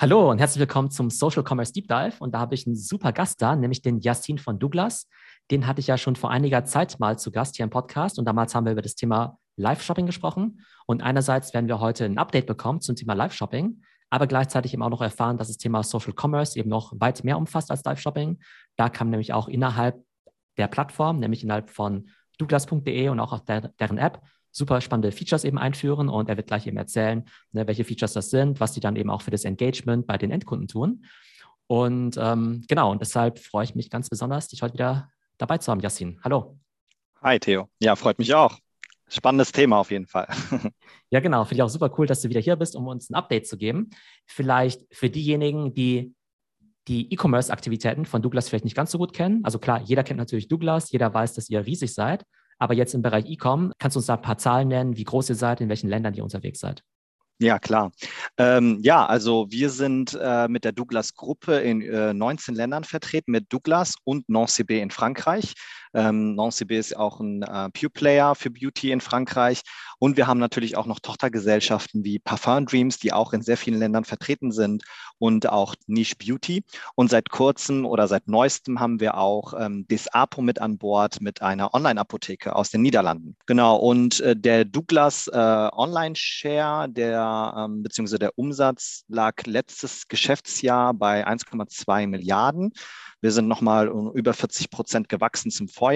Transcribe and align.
Hallo 0.00 0.30
und 0.30 0.38
herzlich 0.38 0.60
willkommen 0.60 0.92
zum 0.92 1.10
Social 1.10 1.42
Commerce 1.44 1.72
Deep 1.72 1.88
Dive. 1.88 2.14
Und 2.20 2.32
da 2.32 2.38
habe 2.38 2.54
ich 2.54 2.68
einen 2.68 2.76
super 2.76 3.10
Gast 3.10 3.42
da, 3.42 3.56
nämlich 3.56 3.82
den 3.82 3.98
Yassin 3.98 4.38
von 4.38 4.60
Douglas. 4.60 5.08
Den 5.50 5.66
hatte 5.66 5.80
ich 5.80 5.88
ja 5.88 5.98
schon 5.98 6.14
vor 6.14 6.30
einiger 6.30 6.64
Zeit 6.64 7.00
mal 7.00 7.18
zu 7.18 7.32
Gast 7.32 7.56
hier 7.56 7.64
im 7.64 7.70
Podcast. 7.70 8.16
Und 8.20 8.24
damals 8.24 8.54
haben 8.54 8.64
wir 8.64 8.70
über 8.70 8.80
das 8.80 8.94
Thema 8.94 9.40
Live-Shopping 9.56 10.06
gesprochen. 10.06 10.64
Und 10.86 11.02
einerseits 11.02 11.52
werden 11.52 11.66
wir 11.66 11.80
heute 11.80 12.04
ein 12.04 12.16
Update 12.16 12.46
bekommen 12.46 12.80
zum 12.80 12.94
Thema 12.94 13.14
Live-Shopping, 13.14 13.82
aber 14.08 14.28
gleichzeitig 14.28 14.72
eben 14.72 14.84
auch 14.84 14.90
noch 14.90 15.02
erfahren, 15.02 15.36
dass 15.36 15.48
das 15.48 15.56
Thema 15.56 15.82
Social 15.82 16.14
Commerce 16.16 16.56
eben 16.56 16.70
noch 16.70 16.92
weit 17.00 17.24
mehr 17.24 17.36
umfasst 17.36 17.72
als 17.72 17.82
Live-Shopping. 17.82 18.38
Da 18.76 18.90
kann 18.90 19.10
nämlich 19.10 19.32
auch 19.32 19.48
innerhalb 19.48 20.00
der 20.58 20.68
Plattform, 20.68 21.18
nämlich 21.18 21.42
innerhalb 21.42 21.70
von 21.70 22.08
douglas.de 22.38 23.08
und 23.08 23.18
auch 23.18 23.32
auf 23.32 23.44
der, 23.44 23.72
deren 23.80 23.98
App, 23.98 24.22
super 24.50 24.80
spannende 24.80 25.12
Features 25.12 25.44
eben 25.44 25.58
einführen 25.58 26.08
und 26.08 26.28
er 26.28 26.36
wird 26.36 26.46
gleich 26.46 26.66
eben 26.66 26.76
erzählen, 26.76 27.24
ne, 27.52 27.66
welche 27.66 27.84
Features 27.84 28.12
das 28.12 28.30
sind, 28.30 28.60
was 28.60 28.72
die 28.72 28.80
dann 28.80 28.96
eben 28.96 29.10
auch 29.10 29.22
für 29.22 29.30
das 29.30 29.44
Engagement 29.44 30.06
bei 30.06 30.18
den 30.18 30.30
Endkunden 30.30 30.68
tun. 30.68 31.04
Und 31.66 32.16
ähm, 32.18 32.64
genau, 32.68 32.90
und 32.90 33.00
deshalb 33.00 33.38
freue 33.38 33.64
ich 33.64 33.74
mich 33.74 33.90
ganz 33.90 34.08
besonders, 34.08 34.48
dich 34.48 34.62
heute 34.62 34.74
wieder 34.74 35.10
dabei 35.36 35.58
zu 35.58 35.70
haben, 35.70 35.80
Yassin. 35.80 36.18
Hallo. 36.24 36.58
Hi, 37.22 37.38
Theo. 37.38 37.68
Ja, 37.80 37.94
freut 37.96 38.18
mich 38.18 38.34
auch. 38.34 38.58
Spannendes 39.08 39.52
Thema 39.52 39.78
auf 39.78 39.90
jeden 39.90 40.06
Fall. 40.06 40.28
ja, 41.10 41.20
genau. 41.20 41.44
Finde 41.44 41.56
ich 41.56 41.62
auch 41.62 41.68
super 41.68 41.92
cool, 41.98 42.06
dass 42.06 42.20
du 42.20 42.28
wieder 42.28 42.40
hier 42.40 42.56
bist, 42.56 42.76
um 42.76 42.86
uns 42.86 43.10
ein 43.10 43.14
Update 43.14 43.46
zu 43.46 43.56
geben. 43.56 43.90
Vielleicht 44.26 44.82
für 44.94 45.08
diejenigen, 45.08 45.72
die 45.74 46.14
die 46.88 47.12
E-Commerce-Aktivitäten 47.12 48.06
von 48.06 48.22
Douglas 48.22 48.48
vielleicht 48.48 48.64
nicht 48.64 48.76
ganz 48.76 48.90
so 48.90 48.98
gut 48.98 49.12
kennen. 49.12 49.44
Also 49.44 49.58
klar, 49.58 49.82
jeder 49.82 50.02
kennt 50.02 50.18
natürlich 50.18 50.48
Douglas, 50.48 50.90
jeder 50.90 51.12
weiß, 51.12 51.34
dass 51.34 51.50
ihr 51.50 51.64
riesig 51.64 51.92
seid. 51.92 52.24
Aber 52.58 52.74
jetzt 52.74 52.94
im 52.94 53.02
Bereich 53.02 53.26
E-Com, 53.26 53.72
kannst 53.78 53.96
du 53.96 53.98
uns 53.98 54.06
da 54.06 54.14
ein 54.14 54.22
paar 54.22 54.38
Zahlen 54.38 54.68
nennen, 54.68 54.96
wie 54.96 55.04
groß 55.04 55.28
ihr 55.30 55.36
seid, 55.36 55.60
in 55.60 55.68
welchen 55.68 55.88
Ländern 55.88 56.14
ihr 56.14 56.24
unterwegs 56.24 56.60
seid? 56.60 56.82
Ja, 57.40 57.60
klar. 57.60 57.92
Ähm, 58.36 58.80
ja, 58.82 59.06
also 59.06 59.46
wir 59.50 59.70
sind 59.70 60.18
äh, 60.20 60.48
mit 60.48 60.64
der 60.64 60.72
Douglas-Gruppe 60.72 61.58
in 61.60 61.82
äh, 61.82 62.12
19 62.12 62.56
Ländern 62.56 62.82
vertreten, 62.82 63.30
mit 63.30 63.52
Douglas 63.52 63.94
und 64.02 64.28
NonCB 64.28 64.70
in 64.82 64.90
Frankreich. 64.90 65.54
Ähm, 65.98 66.36
NonCB 66.36 66.72
ist 66.72 66.96
auch 66.96 67.18
ein 67.18 67.42
äh, 67.42 67.70
Pure 67.70 67.90
Player 67.90 68.34
für 68.34 68.50
Beauty 68.50 68.92
in 68.92 69.00
Frankreich. 69.00 69.62
Und 69.98 70.16
wir 70.16 70.28
haben 70.28 70.38
natürlich 70.38 70.76
auch 70.76 70.86
noch 70.86 71.00
Tochtergesellschaften 71.00 72.04
wie 72.04 72.20
Parfum 72.20 72.66
Dreams, 72.66 72.98
die 72.98 73.12
auch 73.12 73.32
in 73.32 73.42
sehr 73.42 73.56
vielen 73.56 73.80
Ländern 73.80 74.04
vertreten 74.04 74.52
sind 74.52 74.84
und 75.18 75.48
auch 75.48 75.74
Niche 75.86 76.14
Beauty. 76.16 76.62
Und 76.94 77.10
seit 77.10 77.30
kurzem 77.30 77.84
oder 77.84 78.06
seit 78.06 78.28
neuestem 78.28 78.78
haben 78.78 79.00
wir 79.00 79.16
auch 79.16 79.54
ähm, 79.58 79.86
Desapo 79.88 80.40
mit 80.40 80.60
an 80.60 80.78
Bord 80.78 81.20
mit 81.20 81.42
einer 81.42 81.74
Online-Apotheke 81.74 82.54
aus 82.54 82.70
den 82.70 82.82
Niederlanden. 82.82 83.36
Genau. 83.46 83.76
Und 83.76 84.20
äh, 84.20 84.36
der 84.36 84.64
Douglas 84.64 85.26
äh, 85.26 85.36
Online-Share, 85.36 86.88
der 86.88 87.54
ähm, 87.56 87.82
beziehungsweise 87.82 88.20
der 88.20 88.38
Umsatz 88.38 89.04
lag 89.08 89.34
letztes 89.46 90.06
Geschäftsjahr 90.06 90.94
bei 90.94 91.26
1,2 91.26 92.06
Milliarden. 92.06 92.72
Wir 93.20 93.32
sind 93.32 93.48
nochmal 93.48 93.88
um 93.88 94.12
über 94.12 94.32
40 94.32 94.70
Prozent 94.70 95.08
gewachsen 95.08 95.50
zum 95.50 95.66
Vorjahr, 95.66 95.87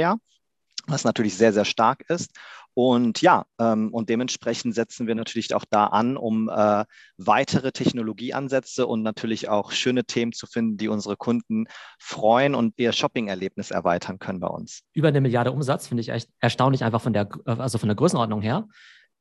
was 0.86 1.04
natürlich 1.04 1.36
sehr, 1.36 1.52
sehr 1.52 1.64
stark 1.64 2.04
ist. 2.08 2.32
Und 2.74 3.20
ja, 3.20 3.44
ähm, 3.58 3.92
und 3.92 4.08
dementsprechend 4.08 4.74
setzen 4.74 5.06
wir 5.06 5.14
natürlich 5.14 5.54
auch 5.54 5.64
da 5.68 5.88
an, 5.88 6.16
um 6.16 6.48
äh, 6.48 6.84
weitere 7.18 7.70
Technologieansätze 7.70 8.86
und 8.86 9.02
natürlich 9.02 9.48
auch 9.50 9.72
schöne 9.72 10.04
Themen 10.04 10.32
zu 10.32 10.46
finden, 10.46 10.78
die 10.78 10.88
unsere 10.88 11.16
Kunden 11.16 11.66
freuen 11.98 12.54
und 12.54 12.74
ihr 12.78 12.92
Shopping-Erlebnis 12.92 13.70
erweitern 13.70 14.18
können 14.18 14.40
bei 14.40 14.46
uns. 14.48 14.82
Über 14.94 15.08
eine 15.08 15.20
Milliarde 15.20 15.52
Umsatz 15.52 15.86
finde 15.86 16.00
ich 16.00 16.08
echt 16.08 16.30
erstaunlich, 16.40 16.82
einfach 16.82 17.02
von 17.02 17.12
der, 17.12 17.28
also 17.44 17.76
von 17.76 17.88
der 17.88 17.96
Größenordnung 17.96 18.40
her. 18.40 18.66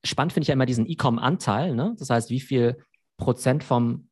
Spannend 0.05 0.31
finde 0.31 0.45
ich 0.45 0.47
ja 0.47 0.53
immer 0.53 0.65
diesen 0.65 0.89
E-Com-Anteil, 0.89 1.75
ne? 1.75 1.93
Das 1.99 2.09
heißt, 2.09 2.29
wie 2.29 2.39
viel 2.39 2.77
Prozent 3.17 3.65
vom 3.65 4.07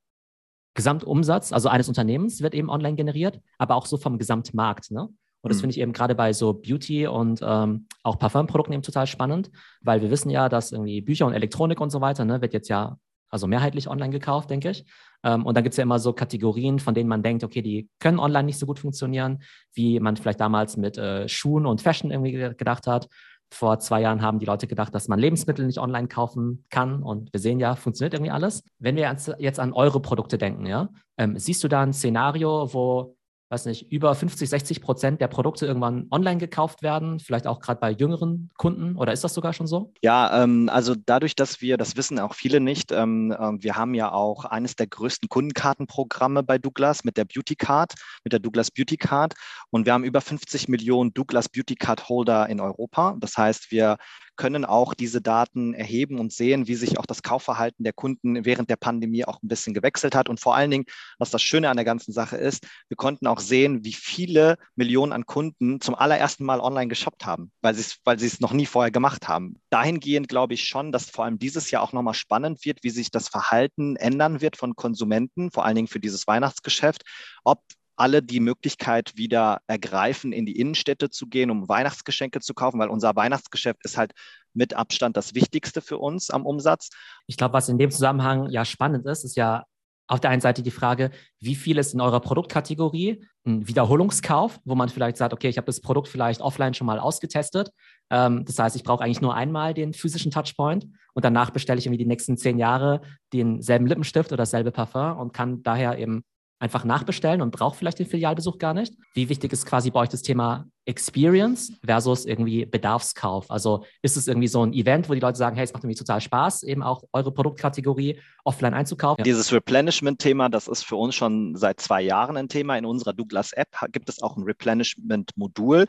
Gesamtumsatz, 0.73 1.51
also 1.51 1.69
eines 1.69 1.87
Unternehmens, 1.87 2.41
wird 2.41 2.53
eben 2.53 2.69
online 2.69 2.95
generiert, 2.95 3.39
aber 3.57 3.75
auch 3.75 3.85
so 3.85 3.97
vom 3.97 4.17
Gesamtmarkt. 4.17 4.91
Ne? 4.91 5.09
Und 5.41 5.49
das 5.49 5.57
mhm. 5.57 5.61
finde 5.61 5.71
ich 5.75 5.79
eben 5.81 5.93
gerade 5.93 6.15
bei 6.15 6.33
so 6.33 6.53
Beauty 6.53 7.07
und 7.07 7.41
ähm, 7.43 7.87
auch 8.03 8.19
Parfumprodukten 8.19 8.73
eben 8.73 8.83
total 8.83 9.07
spannend, 9.07 9.51
weil 9.81 10.01
wir 10.01 10.11
wissen 10.11 10.29
ja, 10.29 10.49
dass 10.49 10.71
irgendwie 10.71 11.01
Bücher 11.01 11.25
und 11.25 11.33
Elektronik 11.33 11.79
und 11.79 11.89
so 11.89 12.01
weiter, 12.01 12.25
ne, 12.25 12.41
wird 12.41 12.53
jetzt 12.53 12.69
ja 12.69 12.97
also 13.29 13.47
mehrheitlich 13.47 13.87
online 13.87 14.11
gekauft, 14.11 14.49
denke 14.49 14.71
ich. 14.71 14.85
Ähm, 15.23 15.45
und 15.45 15.55
dann 15.55 15.63
gibt 15.63 15.73
es 15.73 15.77
ja 15.77 15.83
immer 15.83 15.99
so 15.99 16.13
Kategorien, 16.13 16.79
von 16.79 16.93
denen 16.93 17.09
man 17.09 17.23
denkt, 17.23 17.43
okay, 17.43 17.61
die 17.61 17.89
können 17.99 18.19
online 18.19 18.45
nicht 18.45 18.57
so 18.57 18.65
gut 18.65 18.79
funktionieren, 18.79 19.43
wie 19.73 19.99
man 19.99 20.17
vielleicht 20.17 20.39
damals 20.39 20.77
mit 20.77 20.97
äh, 20.97 21.27
Schuhen 21.27 21.65
und 21.65 21.81
Fashion 21.81 22.11
irgendwie 22.11 22.31
gedacht 22.31 22.87
hat. 22.87 23.07
Vor 23.51 23.79
zwei 23.79 24.01
Jahren 24.01 24.21
haben 24.21 24.39
die 24.39 24.45
Leute 24.45 24.67
gedacht, 24.67 24.93
dass 24.93 25.07
man 25.07 25.19
Lebensmittel 25.19 25.65
nicht 25.65 25.79
online 25.79 26.07
kaufen 26.07 26.65
kann. 26.69 27.01
Und 27.01 27.33
wir 27.33 27.39
sehen 27.39 27.59
ja, 27.59 27.75
funktioniert 27.75 28.13
irgendwie 28.13 28.31
alles. 28.31 28.63
Wenn 28.77 28.95
wir 28.95 29.15
jetzt 29.39 29.59
an 29.59 29.73
eure 29.73 29.99
Produkte 30.01 30.37
denken, 30.37 30.65
ja, 30.67 30.89
ähm, 31.17 31.37
siehst 31.37 31.63
du 31.63 31.67
da 31.67 31.81
ein 31.81 31.93
Szenario, 31.93 32.73
wo 32.73 33.15
weiß 33.49 33.65
nicht, 33.65 33.91
über 33.91 34.13
50, 34.13 34.47
60 34.47 34.81
Prozent 34.81 35.21
der 35.21 35.27
Produkte 35.27 35.65
irgendwann 35.65 36.07
online 36.11 36.37
gekauft 36.37 36.83
werden, 36.83 37.19
vielleicht 37.19 37.47
auch 37.47 37.59
gerade 37.59 37.79
bei 37.79 37.91
jüngeren 37.91 38.51
Kunden 38.57 38.95
oder 38.95 39.11
ist 39.11 39.23
das 39.23 39.33
sogar 39.33 39.53
schon 39.53 39.65
so? 39.65 39.91
Ja, 40.01 40.43
ähm, 40.43 40.69
also 40.71 40.93
dadurch, 40.95 41.35
dass 41.35 41.59
wir, 41.59 41.77
das 41.77 41.97
wissen 41.97 42.19
auch 42.19 42.35
viele 42.35 42.59
nicht, 42.59 42.91
ähm, 42.91 43.31
äh, 43.31 43.51
wir 43.59 43.75
haben 43.75 43.95
ja 43.95 44.11
auch 44.11 44.45
eines 44.45 44.75
der 44.75 44.87
größten 44.87 45.29
Kundenkartenprogramme 45.29 46.43
bei 46.43 46.59
Douglas 46.59 47.03
mit 47.03 47.17
der 47.17 47.25
Beauty 47.25 47.55
Card, 47.55 47.93
mit 48.23 48.33
der 48.33 48.39
Douglas 48.39 48.69
Beauty 48.69 48.97
Card 48.97 49.33
und 49.71 49.85
wir 49.85 49.93
haben 49.93 50.03
über 50.03 50.21
50 50.21 50.67
Millionen 50.67 51.13
Douglas 51.13 51.49
Beauty 51.49 51.75
Card 51.75 52.07
Holder 52.07 52.47
in 52.49 52.59
Europa. 52.59 53.15
Das 53.19 53.35
heißt, 53.35 53.71
wir 53.71 53.97
können 54.39 54.63
auch 54.63 54.93
diese 54.93 55.21
Daten 55.21 55.73
erheben 55.73 56.17
und 56.17 56.31
sehen, 56.31 56.65
wie 56.67 56.75
sich 56.75 56.97
auch 56.97 57.05
das 57.05 57.23
Kaufverhalten 57.23 57.83
der 57.83 57.91
Kunden 57.91 58.45
während 58.45 58.69
der 58.69 58.77
Pandemie 58.77 59.25
auch 59.25 59.43
ein 59.43 59.49
bisschen 59.49 59.73
gewechselt 59.73 60.15
hat. 60.15 60.29
Und 60.29 60.39
vor 60.39 60.55
allen 60.55 60.71
Dingen, 60.71 60.85
was 61.17 61.29
das 61.29 61.43
Schöne 61.43 61.69
an 61.69 61.75
der 61.75 61.83
ganzen 61.83 62.13
Sache 62.13 62.37
ist, 62.37 62.65
wir 62.87 62.95
konnten 62.95 63.27
auch 63.27 63.41
sehen, 63.41 63.83
wie 63.83 63.91
viele 63.91 64.57
Millionen 64.77 65.11
an 65.11 65.25
Kunden 65.25 65.81
zum 65.81 65.93
allerersten 65.93 66.45
Mal 66.45 66.61
online 66.61 66.87
geshoppt 66.87 67.25
haben, 67.25 67.51
weil 67.61 67.75
sie 67.75 67.81
es, 67.81 67.97
weil 68.05 68.17
sie 68.17 68.27
es 68.27 68.39
noch 68.39 68.53
nie 68.53 68.65
vorher 68.65 68.91
gemacht 68.91 69.27
haben. 69.27 69.55
Dahingehend 69.71 70.29
glaube 70.29 70.53
ich 70.53 70.63
schon, 70.63 70.93
dass 70.93 71.09
vor 71.09 71.25
allem 71.25 71.37
dieses 71.37 71.69
Jahr 71.69 71.83
auch 71.83 71.91
nochmal 71.91 72.13
spannend 72.13 72.63
wird, 72.63 72.79
wie 72.81 72.91
sich 72.91 73.11
das 73.11 73.27
Verhalten 73.27 73.97
ändern 73.97 74.39
wird 74.39 74.55
von 74.55 74.77
Konsumenten, 74.77 75.51
vor 75.51 75.65
allen 75.65 75.75
Dingen 75.75 75.89
für 75.89 75.99
dieses 75.99 76.27
Weihnachtsgeschäft, 76.27 77.03
ob 77.43 77.61
alle 77.99 78.23
die 78.23 78.39
Möglichkeit 78.39 79.17
wieder 79.17 79.61
ergreifen, 79.67 80.31
in 80.31 80.45
die 80.45 80.59
Innenstädte 80.59 81.09
zu 81.09 81.27
gehen, 81.27 81.51
um 81.51 81.67
Weihnachtsgeschenke 81.67 82.39
zu 82.39 82.53
kaufen, 82.53 82.79
weil 82.79 82.89
unser 82.89 83.15
Weihnachtsgeschäft 83.15 83.79
ist 83.83 83.97
halt 83.97 84.13
mit 84.53 84.73
Abstand 84.73 85.17
das 85.17 85.35
Wichtigste 85.35 85.81
für 85.81 85.97
uns 85.97 86.29
am 86.29 86.45
Umsatz. 86.45 86.89
Ich 87.27 87.37
glaube, 87.37 87.53
was 87.53 87.69
in 87.69 87.77
dem 87.77 87.91
Zusammenhang 87.91 88.49
ja 88.49 88.65
spannend 88.65 89.05
ist, 89.05 89.25
ist 89.25 89.35
ja 89.35 89.65
auf 90.07 90.19
der 90.19 90.31
einen 90.31 90.41
Seite 90.41 90.63
die 90.63 90.71
Frage, 90.71 91.11
wie 91.39 91.55
viel 91.55 91.77
ist 91.77 91.93
in 91.93 92.01
eurer 92.01 92.19
Produktkategorie 92.19 93.23
ein 93.45 93.67
Wiederholungskauf, 93.67 94.59
wo 94.65 94.73
man 94.73 94.89
vielleicht 94.89 95.17
sagt, 95.17 95.33
okay, 95.33 95.49
ich 95.49 95.57
habe 95.57 95.67
das 95.67 95.81
Produkt 95.81 96.07
vielleicht 96.07 96.41
offline 96.41 96.73
schon 96.73 96.87
mal 96.87 96.99
ausgetestet. 96.99 97.69
Ähm, 98.09 98.43
das 98.43 98.57
heißt, 98.57 98.75
ich 98.75 98.83
brauche 98.83 99.03
eigentlich 99.03 99.21
nur 99.21 99.35
einmal 99.35 99.73
den 99.75 99.93
physischen 99.93 100.31
Touchpoint 100.31 100.87
und 101.13 101.25
danach 101.25 101.51
bestelle 101.51 101.77
ich 101.77 101.85
irgendwie 101.85 102.03
die 102.03 102.09
nächsten 102.09 102.37
zehn 102.37 102.57
Jahre 102.57 103.01
denselben 103.33 103.85
Lippenstift 103.85 104.31
oder 104.31 104.37
dasselbe 104.37 104.71
Parfum 104.71 105.17
und 105.19 105.33
kann 105.33 105.61
daher 105.61 105.99
eben 105.99 106.23
einfach 106.59 106.83
nachbestellen 106.83 107.41
und 107.41 107.51
braucht 107.51 107.77
vielleicht 107.77 107.99
den 107.99 108.05
Filialbesuch 108.05 108.57
gar 108.57 108.73
nicht. 108.73 108.93
Wie 109.13 109.29
wichtig 109.29 109.53
ist 109.53 109.65
quasi 109.65 109.91
bei 109.91 110.01
euch 110.01 110.09
das 110.09 110.21
Thema 110.21 110.67
Experience 110.85 111.71
versus 111.85 112.25
irgendwie 112.25 112.65
Bedarfskauf? 112.65 113.51
Also 113.51 113.85
ist 114.01 114.17
es 114.17 114.27
irgendwie 114.27 114.47
so 114.47 114.65
ein 114.65 114.73
Event, 114.73 115.09
wo 115.09 115.13
die 115.13 115.19
Leute 115.19 115.37
sagen, 115.37 115.55
hey, 115.55 115.65
es 115.65 115.73
macht 115.73 115.83
irgendwie 115.83 115.99
total 115.99 116.19
Spaß, 116.19 116.63
eben 116.63 116.81
auch 116.81 117.03
eure 117.13 117.31
Produktkategorie 117.31 118.19
offline 118.43 118.73
einzukaufen? 118.73 119.23
Dieses 119.23 119.51
Replenishment-Thema, 119.51 120.49
das 120.49 120.67
ist 120.67 120.83
für 120.83 120.95
uns 120.95 121.15
schon 121.15 121.55
seit 121.55 121.79
zwei 121.79 122.01
Jahren 122.01 122.37
ein 122.37 122.49
Thema. 122.49 122.77
In 122.77 122.85
unserer 122.85 123.13
Douglas-App 123.13 123.67
gibt 123.91 124.09
es 124.09 124.21
auch 124.23 124.35
ein 124.35 124.43
Replenishment-Modul, 124.43 125.85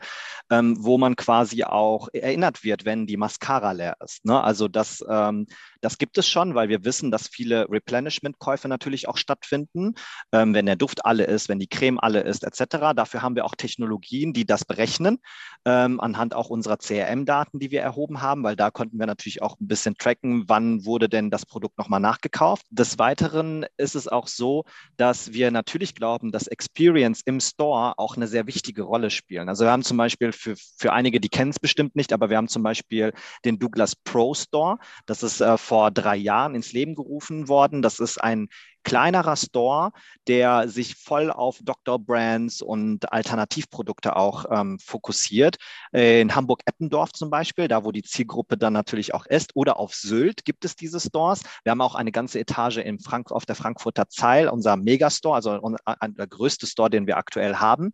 ähm, 0.51 0.77
wo 0.79 0.97
man 0.97 1.15
quasi 1.15 1.63
auch 1.63 2.07
erinnert 2.13 2.63
wird, 2.63 2.85
wenn 2.85 3.07
die 3.07 3.17
Mascara 3.17 3.71
leer 3.71 3.95
ist. 4.03 4.23
Ne? 4.25 4.41
Also 4.43 4.67
das, 4.67 5.03
ähm, 5.09 5.47
das 5.81 5.97
gibt 5.97 6.17
es 6.19 6.27
schon, 6.27 6.53
weil 6.53 6.69
wir 6.69 6.85
wissen, 6.85 7.09
dass 7.09 7.27
viele 7.27 7.67
Replenishment-Käufe 7.69 8.67
natürlich 8.67 9.07
auch 9.07 9.17
stattfinden, 9.17 9.95
ähm, 10.31 10.53
wenn 10.53 10.67
der 10.67 10.75
Duft 10.75 11.05
alle 11.05 11.23
ist, 11.23 11.49
wenn 11.49 11.59
die 11.59 11.67
Creme 11.67 11.99
alle 11.99 12.21
ist, 12.21 12.43
etc. 12.43 12.93
Dafür 12.95 13.23
haben 13.23 13.35
wir 13.35 13.45
auch 13.45 13.55
Technologien, 13.55 14.33
die 14.33 14.45
das 14.45 14.63
berechnen 14.63 14.80
berechnen, 14.81 15.19
ähm, 15.65 15.99
anhand 15.99 16.33
auch 16.33 16.49
unserer 16.49 16.77
CRM-Daten, 16.77 17.59
die 17.59 17.69
wir 17.69 17.81
erhoben 17.81 18.21
haben, 18.21 18.43
weil 18.43 18.55
da 18.55 18.71
konnten 18.71 18.97
wir 18.97 19.05
natürlich 19.05 19.43
auch 19.43 19.59
ein 19.59 19.67
bisschen 19.67 19.95
tracken, 19.95 20.45
wann 20.47 20.85
wurde 20.85 21.07
denn 21.07 21.29
das 21.29 21.45
Produkt 21.45 21.77
nochmal 21.77 21.99
nachgekauft. 21.99 22.65
Des 22.71 22.97
Weiteren 22.97 23.65
ist 23.77 23.95
es 23.95 24.07
auch 24.07 24.27
so, 24.27 24.63
dass 24.97 25.33
wir 25.33 25.51
natürlich 25.51 25.93
glauben, 25.93 26.31
dass 26.31 26.47
Experience 26.47 27.21
im 27.25 27.39
Store 27.39 27.93
auch 27.97 28.15
eine 28.15 28.27
sehr 28.27 28.47
wichtige 28.47 28.81
Rolle 28.81 29.11
spielen. 29.11 29.49
Also 29.49 29.65
wir 29.65 29.71
haben 29.71 29.83
zum 29.83 29.97
Beispiel 29.97 30.31
für, 30.31 30.55
für 30.55 30.93
einige, 30.93 31.19
die 31.19 31.29
kennen 31.29 31.51
es 31.51 31.59
bestimmt 31.59 31.95
nicht, 31.95 32.11
aber 32.11 32.31
wir 32.31 32.37
haben 32.37 32.47
zum 32.47 32.63
Beispiel 32.63 33.13
den 33.45 33.59
Douglas 33.59 33.95
Pro 33.95 34.33
Store. 34.33 34.77
Das 35.05 35.21
ist 35.21 35.41
äh, 35.41 35.57
vor 35.59 35.91
drei 35.91 36.15
Jahren 36.15 36.55
ins 36.55 36.73
Leben 36.73 36.95
gerufen 36.95 37.47
worden. 37.47 37.83
Das 37.83 37.99
ist 37.99 38.17
ein 38.17 38.47
kleinerer 38.83 39.35
Store, 39.35 39.91
der 40.27 40.67
sich 40.67 40.95
voll 40.95 41.31
auf 41.31 41.59
Dr. 41.61 41.99
Brands 41.99 42.61
und 42.61 43.11
Alternativprodukte 43.11 44.15
auch 44.15 44.45
ähm, 44.49 44.79
fokussiert. 44.79 45.57
In 45.91 46.35
Hamburg-Eppendorf 46.35 47.11
zum 47.11 47.29
Beispiel, 47.29 47.67
da 47.67 47.83
wo 47.83 47.91
die 47.91 48.03
Zielgruppe 48.03 48.57
dann 48.57 48.73
natürlich 48.73 49.13
auch 49.13 49.25
ist, 49.25 49.55
oder 49.55 49.77
auf 49.77 49.93
Sylt 49.93 50.45
gibt 50.45 50.65
es 50.65 50.75
diese 50.75 50.99
Stores. 50.99 51.41
Wir 51.63 51.71
haben 51.71 51.81
auch 51.81 51.95
eine 51.95 52.11
ganze 52.11 52.39
Etage 52.39 52.77
in 52.77 52.99
Frank 52.99 53.31
auf 53.31 53.45
der 53.45 53.55
Frankfurter 53.55 54.07
Zeil, 54.09 54.47
unser 54.47 54.77
Megastore, 54.77 55.35
also 55.35 55.59
der 55.59 56.27
größte 56.27 56.67
Store, 56.67 56.89
den 56.89 57.07
wir 57.07 57.17
aktuell 57.17 57.55
haben. 57.55 57.91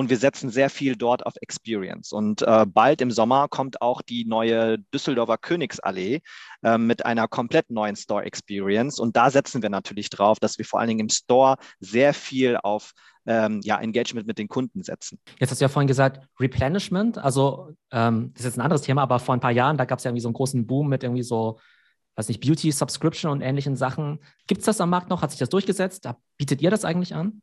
Und 0.00 0.08
wir 0.08 0.16
setzen 0.16 0.48
sehr 0.48 0.70
viel 0.70 0.96
dort 0.96 1.26
auf 1.26 1.34
Experience. 1.42 2.10
Und 2.10 2.40
äh, 2.40 2.64
bald 2.64 3.02
im 3.02 3.10
Sommer 3.10 3.48
kommt 3.48 3.82
auch 3.82 4.00
die 4.00 4.24
neue 4.24 4.78
Düsseldorfer 4.94 5.36
Königsallee 5.36 6.22
äh, 6.62 6.78
mit 6.78 7.04
einer 7.04 7.28
komplett 7.28 7.70
neuen 7.70 7.96
Store 7.96 8.24
Experience. 8.24 8.98
Und 8.98 9.14
da 9.14 9.28
setzen 9.28 9.60
wir 9.60 9.68
natürlich 9.68 10.08
drauf, 10.08 10.40
dass 10.40 10.56
wir 10.56 10.64
vor 10.64 10.80
allen 10.80 10.88
Dingen 10.88 11.00
im 11.00 11.08
Store 11.10 11.58
sehr 11.80 12.14
viel 12.14 12.56
auf 12.62 12.92
ähm, 13.26 13.60
ja, 13.62 13.78
Engagement 13.78 14.26
mit 14.26 14.38
den 14.38 14.48
Kunden 14.48 14.82
setzen. 14.82 15.18
Jetzt 15.38 15.50
hast 15.50 15.60
du 15.60 15.66
ja 15.66 15.68
vorhin 15.68 15.86
gesagt, 15.86 16.26
Replenishment, 16.40 17.18
also 17.18 17.74
ähm, 17.90 18.30
das 18.32 18.40
ist 18.40 18.52
jetzt 18.52 18.56
ein 18.56 18.62
anderes 18.62 18.80
Thema, 18.80 19.02
aber 19.02 19.18
vor 19.18 19.34
ein 19.34 19.40
paar 19.40 19.50
Jahren, 19.50 19.76
da 19.76 19.84
gab 19.84 19.98
es 19.98 20.04
ja 20.06 20.08
irgendwie 20.08 20.22
so 20.22 20.28
einen 20.28 20.34
großen 20.34 20.66
Boom 20.66 20.88
mit 20.88 21.02
irgendwie 21.02 21.24
so, 21.24 21.58
weiß 22.16 22.28
nicht, 22.28 22.40
Beauty, 22.40 22.72
Subscription 22.72 23.30
und 23.30 23.42
ähnlichen 23.42 23.76
Sachen. 23.76 24.20
Gibt 24.46 24.60
es 24.60 24.64
das 24.64 24.80
am 24.80 24.88
Markt 24.88 25.10
noch? 25.10 25.20
Hat 25.20 25.30
sich 25.30 25.40
das 25.40 25.50
durchgesetzt? 25.50 26.08
Bietet 26.38 26.62
ihr 26.62 26.70
das 26.70 26.86
eigentlich 26.86 27.14
an? 27.14 27.42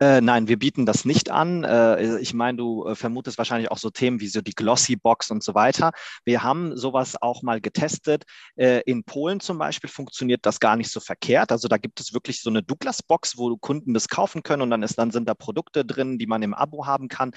Äh, 0.00 0.20
nein, 0.20 0.46
wir 0.46 0.58
bieten 0.58 0.86
das 0.86 1.04
nicht 1.04 1.30
an. 1.30 1.64
Äh, 1.64 2.18
ich 2.18 2.32
meine, 2.32 2.58
du 2.58 2.86
äh, 2.86 2.94
vermutest 2.94 3.38
wahrscheinlich 3.38 3.70
auch 3.70 3.78
so 3.78 3.90
Themen 3.90 4.20
wie 4.20 4.28
so 4.28 4.40
die 4.40 4.54
Glossy 4.54 4.96
Box 4.96 5.30
und 5.30 5.42
so 5.42 5.54
weiter. 5.54 5.92
Wir 6.24 6.42
haben 6.42 6.76
sowas 6.76 7.20
auch 7.20 7.42
mal 7.42 7.60
getestet. 7.60 8.24
Äh, 8.56 8.82
in 8.86 9.02
Polen 9.02 9.40
zum 9.40 9.58
Beispiel 9.58 9.90
funktioniert 9.90 10.46
das 10.46 10.60
gar 10.60 10.76
nicht 10.76 10.90
so 10.90 11.00
verkehrt. 11.00 11.50
Also 11.50 11.66
da 11.66 11.78
gibt 11.78 11.98
es 12.00 12.12
wirklich 12.14 12.42
so 12.42 12.50
eine 12.50 12.62
Douglas 12.62 13.02
Box, 13.02 13.36
wo 13.38 13.56
Kunden 13.56 13.92
das 13.92 14.08
kaufen 14.08 14.42
können 14.42 14.62
und 14.62 14.70
dann, 14.70 14.82
ist, 14.82 14.98
dann 14.98 15.10
sind 15.10 15.28
da 15.28 15.34
Produkte 15.34 15.84
drin, 15.84 16.18
die 16.18 16.26
man 16.26 16.42
im 16.42 16.54
Abo 16.54 16.86
haben 16.86 17.08
kann. 17.08 17.32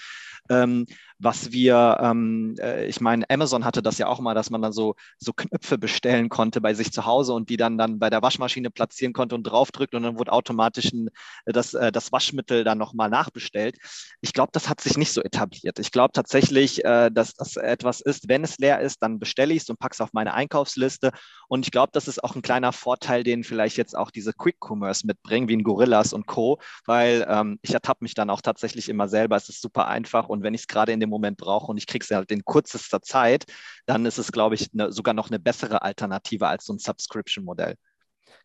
Ähm, 0.50 0.85
was 1.18 1.51
wir, 1.51 1.97
ähm, 2.01 2.56
äh, 2.59 2.85
ich 2.85 3.01
meine, 3.01 3.27
Amazon 3.29 3.65
hatte 3.65 3.81
das 3.81 3.97
ja 3.97 4.07
auch 4.07 4.19
mal, 4.19 4.35
dass 4.35 4.50
man 4.50 4.62
dann 4.62 4.73
so, 4.73 4.95
so 5.18 5.33
Knöpfe 5.33 5.77
bestellen 5.77 6.29
konnte 6.29 6.62
bei 6.62 6.73
sich 6.73 6.91
zu 6.91 7.06
Hause 7.06 7.33
und 7.33 7.50
die 7.50 7.57
dann, 7.57 7.77
dann 7.77 8.00
bei 8.00 8.09
der 8.09 8.21
Waschmaschine 8.21 8.69
platzieren 8.69 9.13
konnte 9.13 9.35
und 9.35 9.44
draufdrückt 9.44 9.95
und 9.95 10.03
dann 10.03 10.19
wurde 10.19 10.31
automatisch 10.31 10.91
ein, 10.91 11.09
das, 11.45 11.71
das 11.71 12.10
Waschmittel 12.11 12.63
dann 12.63 12.77
nochmal 12.77 13.09
nachbestellt. 13.09 13.77
Ich 14.21 14.33
glaube, 14.33 14.51
das 14.53 14.69
hat 14.69 14.81
sich 14.81 14.97
nicht 14.97 15.13
so 15.13 15.21
etabliert. 15.21 15.79
Ich 15.79 15.91
glaube 15.91 16.11
tatsächlich, 16.13 16.83
äh, 16.83 17.09
dass 17.11 17.33
das 17.33 17.55
etwas 17.57 18.01
ist, 18.01 18.27
wenn 18.27 18.43
es 18.43 18.57
leer 18.57 18.79
ist, 18.79 19.01
dann 19.01 19.19
bestelle 19.19 19.53
ich 19.53 19.63
es 19.63 19.69
und 19.69 19.79
packe 19.79 19.93
es 19.93 20.01
auf 20.01 20.13
meine 20.13 20.33
Einkaufsliste. 20.33 21.11
Und 21.47 21.65
ich 21.65 21.71
glaube, 21.71 21.91
das 21.93 22.07
ist 22.07 22.23
auch 22.23 22.35
ein 22.35 22.41
kleiner 22.41 22.71
Vorteil, 22.71 23.23
den 23.23 23.43
vielleicht 23.43 23.77
jetzt 23.77 23.97
auch 23.97 24.11
diese 24.11 24.33
Quick 24.33 24.57
Commerce 24.59 25.05
mitbringen, 25.05 25.47
wie 25.47 25.57
ein 25.57 25.63
Gorillas 25.63 26.13
und 26.13 26.27
Co., 26.27 26.59
weil 26.85 27.25
ähm, 27.27 27.59
ich 27.61 27.73
ertappe 27.73 28.03
mich 28.03 28.13
dann 28.13 28.29
auch 28.29 28.41
tatsächlich 28.41 28.89
immer 28.89 29.07
selber. 29.07 29.35
Es 29.35 29.49
ist 29.49 29.61
super 29.61 29.87
einfach 29.87 30.29
und 30.29 30.43
wenn 30.43 30.53
ich 30.53 30.61
es 30.61 30.67
gerade 30.67 30.91
in 30.91 30.99
dem 30.99 31.09
Moment 31.09 31.37
brauche 31.37 31.71
und 31.71 31.77
ich 31.77 31.87
kriege 31.87 32.03
es 32.03 32.11
halt 32.11 32.31
in 32.31 32.45
kürzester 32.45 33.01
Zeit, 33.01 33.45
dann 33.85 34.05
ist 34.05 34.17
es, 34.17 34.31
glaube 34.31 34.55
ich, 34.55 34.73
ne, 34.73 34.91
sogar 34.91 35.13
noch 35.13 35.29
eine 35.29 35.39
bessere 35.39 35.81
Alternative 35.81 36.47
als 36.47 36.65
so 36.65 36.73
ein 36.73 36.79
Subscription-Modell. 36.79 37.75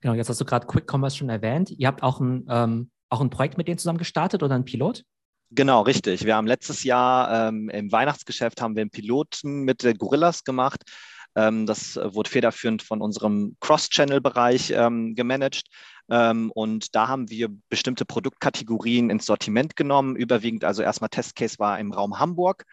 Genau, 0.00 0.14
jetzt 0.14 0.28
hast 0.28 0.40
du 0.40 0.44
gerade 0.44 0.66
Quick 0.66 0.90
Commerce 0.90 1.16
schon 1.16 1.28
erwähnt. 1.28 1.70
Ihr 1.70 1.86
habt 1.88 2.02
auch 2.02 2.20
ein 2.20 2.46
ähm, 2.48 2.90
auch 3.16 3.20
ein 3.20 3.30
Projekt 3.30 3.58
mit 3.58 3.68
denen 3.68 3.78
zusammen 3.78 3.98
gestartet 3.98 4.42
oder 4.42 4.54
ein 4.54 4.64
Pilot? 4.64 5.02
Genau, 5.50 5.82
richtig. 5.82 6.24
Wir 6.24 6.36
haben 6.36 6.46
letztes 6.46 6.84
Jahr 6.84 7.48
ähm, 7.48 7.68
im 7.70 7.92
Weihnachtsgeschäft 7.92 8.60
haben 8.60 8.74
wir 8.74 8.82
einen 8.82 8.90
Piloten 8.90 9.62
mit 9.62 9.82
Gorillas 9.98 10.44
gemacht. 10.44 10.82
Ähm, 11.36 11.66
das 11.66 11.96
wurde 11.96 12.30
federführend 12.30 12.82
von 12.82 13.00
unserem 13.00 13.56
Cross-Channel-Bereich 13.60 14.70
ähm, 14.70 15.14
gemanagt. 15.14 15.68
Ähm, 16.10 16.50
und 16.54 16.94
da 16.94 17.08
haben 17.08 17.30
wir 17.30 17.48
bestimmte 17.68 18.04
Produktkategorien 18.04 19.10
ins 19.10 19.26
Sortiment 19.26 19.76
genommen. 19.76 20.16
Überwiegend, 20.16 20.64
also 20.64 20.82
erstmal 20.82 21.10
Testcase 21.10 21.58
war 21.58 21.78
im 21.78 21.92
Raum 21.92 22.18
Hamburg 22.18 22.64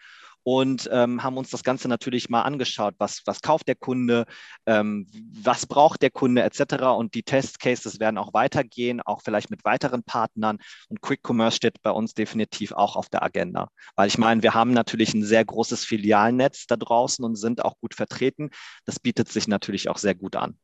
und 0.44 0.88
ähm, 0.92 1.22
haben 1.22 1.38
uns 1.38 1.50
das 1.50 1.64
Ganze 1.64 1.88
natürlich 1.88 2.28
mal 2.28 2.42
angeschaut. 2.42 2.94
Was, 2.98 3.22
was 3.24 3.40
kauft 3.40 3.66
der 3.66 3.74
Kunde? 3.74 4.26
Ähm, 4.66 5.06
was 5.42 5.66
braucht 5.66 6.02
der 6.02 6.10
Kunde 6.10 6.42
etc. 6.42 6.84
Und 6.96 7.14
die 7.14 7.22
Testcases 7.22 7.98
werden 7.98 8.18
auch 8.18 8.34
weitergehen, 8.34 9.00
auch 9.00 9.22
vielleicht 9.22 9.50
mit 9.50 9.64
weiteren 9.64 10.04
Partnern. 10.04 10.58
Und 10.88 11.00
Quick 11.00 11.20
Commerce 11.26 11.56
steht 11.56 11.82
bei 11.82 11.90
uns 11.90 12.14
definitiv 12.14 12.72
auch 12.72 12.94
auf 12.94 13.08
der 13.08 13.22
Agenda. 13.22 13.68
Weil 13.96 14.08
ich 14.08 14.18
meine, 14.18 14.42
wir 14.42 14.54
haben 14.54 14.72
natürlich 14.72 15.14
ein 15.14 15.24
sehr 15.24 15.44
großes 15.44 15.84
Filialnetz 15.84 16.66
da 16.66 16.76
draußen 16.76 17.24
und 17.24 17.36
sind 17.36 17.64
auch 17.64 17.78
gut 17.80 17.94
vertreten. 17.94 18.50
Das 18.84 19.00
bietet 19.00 19.30
sich 19.30 19.48
natürlich 19.48 19.88
auch 19.88 19.98
sehr 19.98 20.14
gut 20.14 20.36
an. 20.36 20.58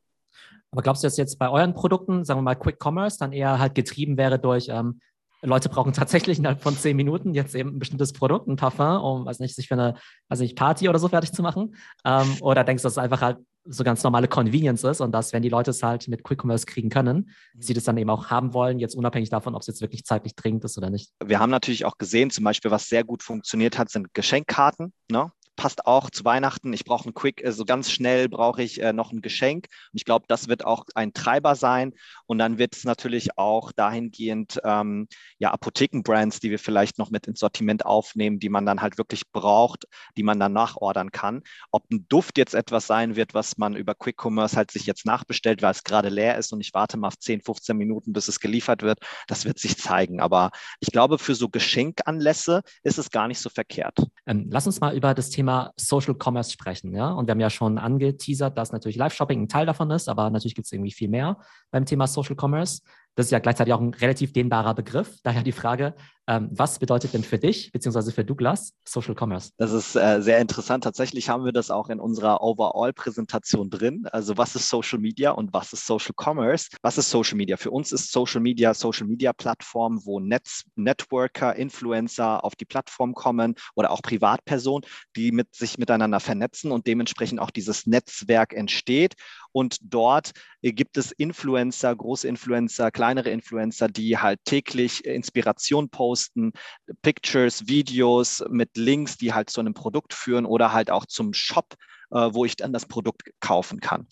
Aber 0.73 0.83
glaubst 0.83 1.03
du, 1.03 1.07
dass 1.07 1.17
jetzt 1.17 1.39
bei 1.39 1.49
euren 1.49 1.75
Produkten, 1.75 2.25
sagen 2.25 2.39
wir 2.39 2.43
mal 2.43 2.55
Quick 2.55 2.79
Commerce, 2.85 3.19
dann 3.19 3.33
eher 3.33 3.59
halt 3.59 3.75
getrieben 3.75 4.17
wäre 4.17 4.39
durch 4.39 4.69
ähm, 4.69 5.01
Leute 5.43 5.69
brauchen 5.69 5.93
tatsächlich 5.93 6.39
innerhalb 6.39 6.63
von 6.63 6.77
zehn 6.77 6.97
Minuten 6.97 7.35
jetzt 7.35 7.55
eben 7.55 7.77
ein 7.77 7.79
bestimmtes 7.79 8.13
Produkt, 8.13 8.49
ein 8.49 8.57
Parfum, 8.57 9.03
um, 9.03 9.25
weiß 9.27 9.39
nicht, 9.41 9.55
sich 9.55 9.69
für 9.69 9.75
eine, 9.75 9.95
weiß 10.29 10.41
nicht, 10.41 10.57
Party 10.57 10.89
oder 10.89 10.99
so 10.99 11.09
fertig 11.09 11.33
zu 11.33 11.43
machen. 11.43 11.75
Ähm, 12.05 12.37
oder 12.41 12.65
denkst 12.65 12.83
du, 12.83 12.87
dass 12.87 12.95
es 12.95 12.99
einfach 12.99 13.23
halt 13.23 13.39
so 13.65 13.85
ganz 13.85 14.03
normale 14.03 14.29
Convenience 14.29 14.85
ist 14.85 15.01
und 15.01 15.13
dass, 15.13 15.33
wenn 15.33 15.43
die 15.43 15.49
Leute 15.49 15.71
es 15.71 15.83
halt 15.83 16.09
mit 16.09 16.25
Quick 16.25 16.43
Commerce 16.43 16.67
kriegen 16.67 16.89
können, 16.89 17.31
mhm. 17.55 17.63
sie 17.63 17.75
das 17.75 17.85
dann 17.85 17.97
eben 17.97 18.11
auch 18.11 18.29
haben 18.29 18.55
wollen, 18.55 18.79
jetzt 18.79 18.95
unabhängig 18.95 19.31
davon, 19.31 19.55
ob 19.55 19.61
es 19.61 19.67
jetzt 19.67 19.81
wirklich 19.81 20.05
zeitlich 20.05 20.35
dringend 20.35 20.65
ist 20.65 20.79
oder 20.79 20.91
nicht. 20.91 21.11
Wir 21.25 21.39
haben 21.39 21.51
natürlich 21.51 21.85
auch 21.85 21.99
gesehen, 21.99 22.31
zum 22.31 22.45
Beispiel, 22.45 22.71
was 22.71 22.89
sehr 22.89 23.05
gut 23.05 23.23
funktioniert 23.23 23.79
hat, 23.79 23.91
sind 23.91 24.13
Geschenkkarten. 24.15 24.93
Ne? 25.11 25.31
Passt 25.57 25.87
auch 25.87 26.11
zu 26.11 26.25
Weihnachten. 26.25 26.73
Ich 26.73 26.85
brauche 26.85 27.09
ein 27.09 27.15
Quick, 27.15 27.41
so 27.41 27.47
also 27.47 27.65
ganz 27.65 27.91
schnell 27.91 28.29
brauche 28.29 28.63
ich 28.63 28.81
äh, 28.81 28.93
noch 28.93 29.13
ein 29.13 29.21
Geschenk. 29.21 29.67
Und 29.93 29.97
ich 29.97 30.05
glaube, 30.05 30.25
das 30.27 30.49
wird 30.49 30.65
auch 30.65 30.85
ein 30.95 31.13
Treiber 31.13 31.55
sein. 31.55 31.93
Und 32.27 32.39
dann 32.39 32.59
wird 32.59 32.75
es 32.75 32.85
natürlich 32.85 33.37
auch 33.37 33.73
dahingehend 33.73 34.61
ähm, 34.65 35.07
ja 35.39 35.51
Apothekenbrands, 35.51 36.41
die 36.41 36.51
wir 36.51 36.59
vielleicht 36.59 36.99
noch 36.99 37.11
mit 37.11 37.27
ins 37.27 37.41
Sortiment 37.41 37.85
aufnehmen, 37.85 38.39
die 38.39 38.49
man 38.49 38.65
dann 38.65 38.81
halt 38.81 38.97
wirklich 38.97 39.31
braucht, 39.33 39.85
die 40.17 40.23
man 40.23 40.41
dann 40.41 40.53
nachordern 40.53 41.13
kann. 41.13 41.43
Ob 41.71 41.91
ein 41.91 42.07
Duft 42.09 42.39
jetzt 42.39 42.55
etwas 42.55 42.87
sein 42.87 43.17
wird, 43.17 43.35
was 43.35 43.59
man 43.59 43.77
über 43.77 43.95
Quick 43.95 44.17
Commerce 44.23 44.57
halt 44.57 44.71
sich 44.71 44.87
jetzt 44.87 45.05
nachbestellt, 45.05 45.61
weil 45.61 45.73
es 45.73 45.85
gerade 45.85 46.09
leer 46.09 46.39
ist 46.39 46.53
und 46.53 46.61
ich 46.61 46.73
warte 46.73 46.97
mal 46.97 47.09
auf 47.09 47.19
10, 47.19 47.43
15 47.43 47.77
Minuten, 47.77 48.13
bis 48.13 48.29
es 48.29 48.41
geliefert 48.41 48.83
wird, 48.83 49.01
das 49.27 49.45
wird 49.45 49.59
sich 49.59 49.77
zeigen. 49.77 50.21
Aber 50.21 50.51
ich 50.81 50.91
glaube, 50.91 51.19
für 51.19 51.35
so 51.35 51.49
Geschenkanlässe 51.49 52.63
ist 52.83 52.99
es 52.99 53.11
gar 53.11 53.29
nicht 53.29 53.41
so 53.41 53.51
verkehrt. 53.51 53.99
Ähm, 54.27 54.49
lass 54.51 54.67
uns 54.67 54.81
mal 54.81 54.97
über 54.97 55.13
das 55.15 55.29
Thema 55.29 55.40
Thema 55.41 55.73
Social 55.77 56.15
Commerce 56.23 56.53
sprechen. 56.53 56.95
Ja? 56.95 57.13
Und 57.13 57.27
wir 57.27 57.33
haben 57.33 57.41
ja 57.41 57.49
schon 57.49 57.79
angeteasert, 57.79 58.59
dass 58.59 58.73
natürlich 58.73 58.99
Live-Shopping 58.99 59.41
ein 59.41 59.49
Teil 59.49 59.65
davon 59.65 59.91
ist, 59.91 60.07
aber 60.07 60.29
natürlich 60.29 60.55
gibt 60.55 60.67
es 60.67 60.73
irgendwie 60.73 60.93
viel 60.93 61.09
mehr 61.09 61.39
beim 61.71 61.87
Thema 61.87 62.07
Social 62.07 62.37
Commerce. 62.39 62.83
Das 63.17 63.27
ist 63.27 63.33
ja 63.33 63.39
gleichzeitig 63.39 63.75
auch 63.75 63.81
ein 63.81 63.95
relativ 63.95 64.33
dehnbarer 64.33 64.75
Begriff. 64.75 65.19
Daher 65.23 65.43
die 65.43 65.53
Frage, 65.53 65.95
ähm, 66.31 66.49
was 66.53 66.79
bedeutet 66.79 67.13
denn 67.13 67.25
für 67.25 67.39
dich 67.39 67.73
beziehungsweise 67.73 68.13
für 68.13 68.25
Douglas 68.25 68.73
Social 68.85 69.17
Commerce? 69.19 69.51
Das 69.57 69.73
ist 69.73 69.97
äh, 69.97 70.23
sehr 70.23 70.39
interessant. 70.39 70.85
Tatsächlich 70.85 71.29
haben 71.29 71.45
wir 71.45 71.51
das 71.51 71.73
auch 71.73 71.89
in 71.89 71.99
unserer 71.99 72.41
Overall-Präsentation 72.41 73.69
drin. 73.69 74.07
Also 74.13 74.37
was 74.37 74.55
ist 74.55 74.69
Social 74.69 75.01
Media 75.01 75.33
und 75.33 75.53
was 75.53 75.73
ist 75.73 75.87
Social 75.87 76.15
Commerce? 76.17 76.69
Was 76.83 76.99
ist 76.99 77.11
Social 77.11 77.37
Media? 77.37 77.57
Für 77.57 77.73
uns 77.73 77.91
ist 77.91 78.13
Social 78.13 78.41
Media 78.41 78.75
Social 78.75 79.09
Media 79.09 79.33
Plattform, 79.33 80.01
wo 80.05 80.21
Netz, 80.21 80.63
Networker, 80.77 81.57
Influencer 81.57 82.45
auf 82.45 82.55
die 82.55 82.65
Plattform 82.65 83.15
kommen 83.15 83.57
oder 83.75 83.91
auch 83.91 84.01
Privatpersonen, 84.01 84.89
die 85.17 85.33
mit 85.33 85.53
sich 85.57 85.79
miteinander 85.79 86.21
vernetzen 86.21 86.71
und 86.71 86.87
dementsprechend 86.87 87.41
auch 87.41 87.51
dieses 87.51 87.87
Netzwerk 87.87 88.53
entsteht. 88.53 89.15
Und 89.53 89.79
dort 89.83 90.31
äh, 90.63 90.73
gibt 90.73 90.97
es 90.97 91.11
Influencer, 91.11 91.95
große 91.95 92.29
Influencer, 92.29 92.91
kleinere 93.01 93.31
Influencer, 93.31 93.89
die 93.89 94.19
halt 94.19 94.41
täglich 94.45 95.07
Inspiration 95.07 95.89
posten 95.89 96.53
Pictures, 97.01 97.67
Videos 97.67 98.45
mit 98.51 98.77
Links, 98.77 99.17
die 99.17 99.33
halt 99.33 99.49
zu 99.49 99.61
einem 99.61 99.73
Produkt 99.73 100.13
führen 100.13 100.45
oder 100.45 100.75
halt 100.75 100.91
auch 100.91 101.07
zum 101.07 101.33
Shop 101.33 101.77
äh, 102.11 102.35
wo 102.35 102.45
ich 102.45 102.57
dann 102.57 102.75
das 102.75 102.85
Produkt 102.85 103.23
kaufen 103.41 103.81
kann. 103.81 104.07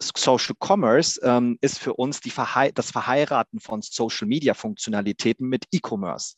Social 0.00 0.54
Commerce 0.58 1.20
ähm, 1.22 1.58
ist 1.60 1.78
für 1.78 1.92
uns 1.94 2.20
Verhe 2.20 2.72
das 2.72 2.92
Verheiraten 2.92 3.60
von 3.60 3.82
Social 3.82 4.26
Media 4.26 4.54
Funktionalitäten 4.54 5.46
mit 5.46 5.66
E-Commerce. 5.70 6.36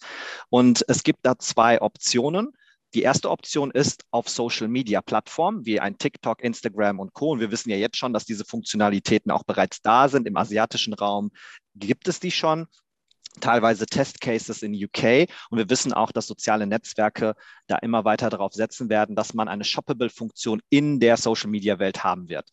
Und 0.48 0.84
es 0.88 1.04
gibt 1.04 1.20
da 1.22 1.38
zwei 1.38 1.80
Optionen. 1.80 2.52
Die 2.94 3.02
erste 3.02 3.30
Option 3.30 3.70
ist 3.70 4.04
auf 4.10 4.28
Social 4.28 4.68
Media 4.68 5.00
Plattformen 5.00 5.64
wie 5.64 5.80
ein 5.80 5.96
TikTok, 5.96 6.42
Instagram 6.42 7.00
und 7.00 7.14
Co. 7.14 7.30
Und 7.30 7.40
wir 7.40 7.50
wissen 7.50 7.70
ja 7.70 7.76
jetzt 7.76 7.96
schon, 7.96 8.12
dass 8.12 8.26
diese 8.26 8.44
Funktionalitäten 8.44 9.30
auch 9.30 9.44
bereits 9.44 9.80
da 9.80 10.10
sind. 10.10 10.26
Im 10.26 10.36
asiatischen 10.36 10.92
Raum 10.92 11.30
gibt 11.74 12.08
es 12.08 12.20
die 12.20 12.30
schon 12.30 12.66
teilweise 13.40 13.86
Testcases 13.86 14.62
in 14.62 14.74
UK. 14.74 15.28
Und 15.50 15.58
wir 15.58 15.70
wissen 15.70 15.92
auch, 15.92 16.12
dass 16.12 16.26
soziale 16.26 16.66
Netzwerke 16.66 17.34
da 17.66 17.76
immer 17.78 18.04
weiter 18.04 18.30
darauf 18.30 18.52
setzen 18.52 18.88
werden, 18.88 19.16
dass 19.16 19.34
man 19.34 19.48
eine 19.48 19.64
Shoppable-Funktion 19.64 20.60
in 20.68 21.00
der 21.00 21.16
Social-Media-Welt 21.16 22.04
haben 22.04 22.28
wird. 22.28 22.50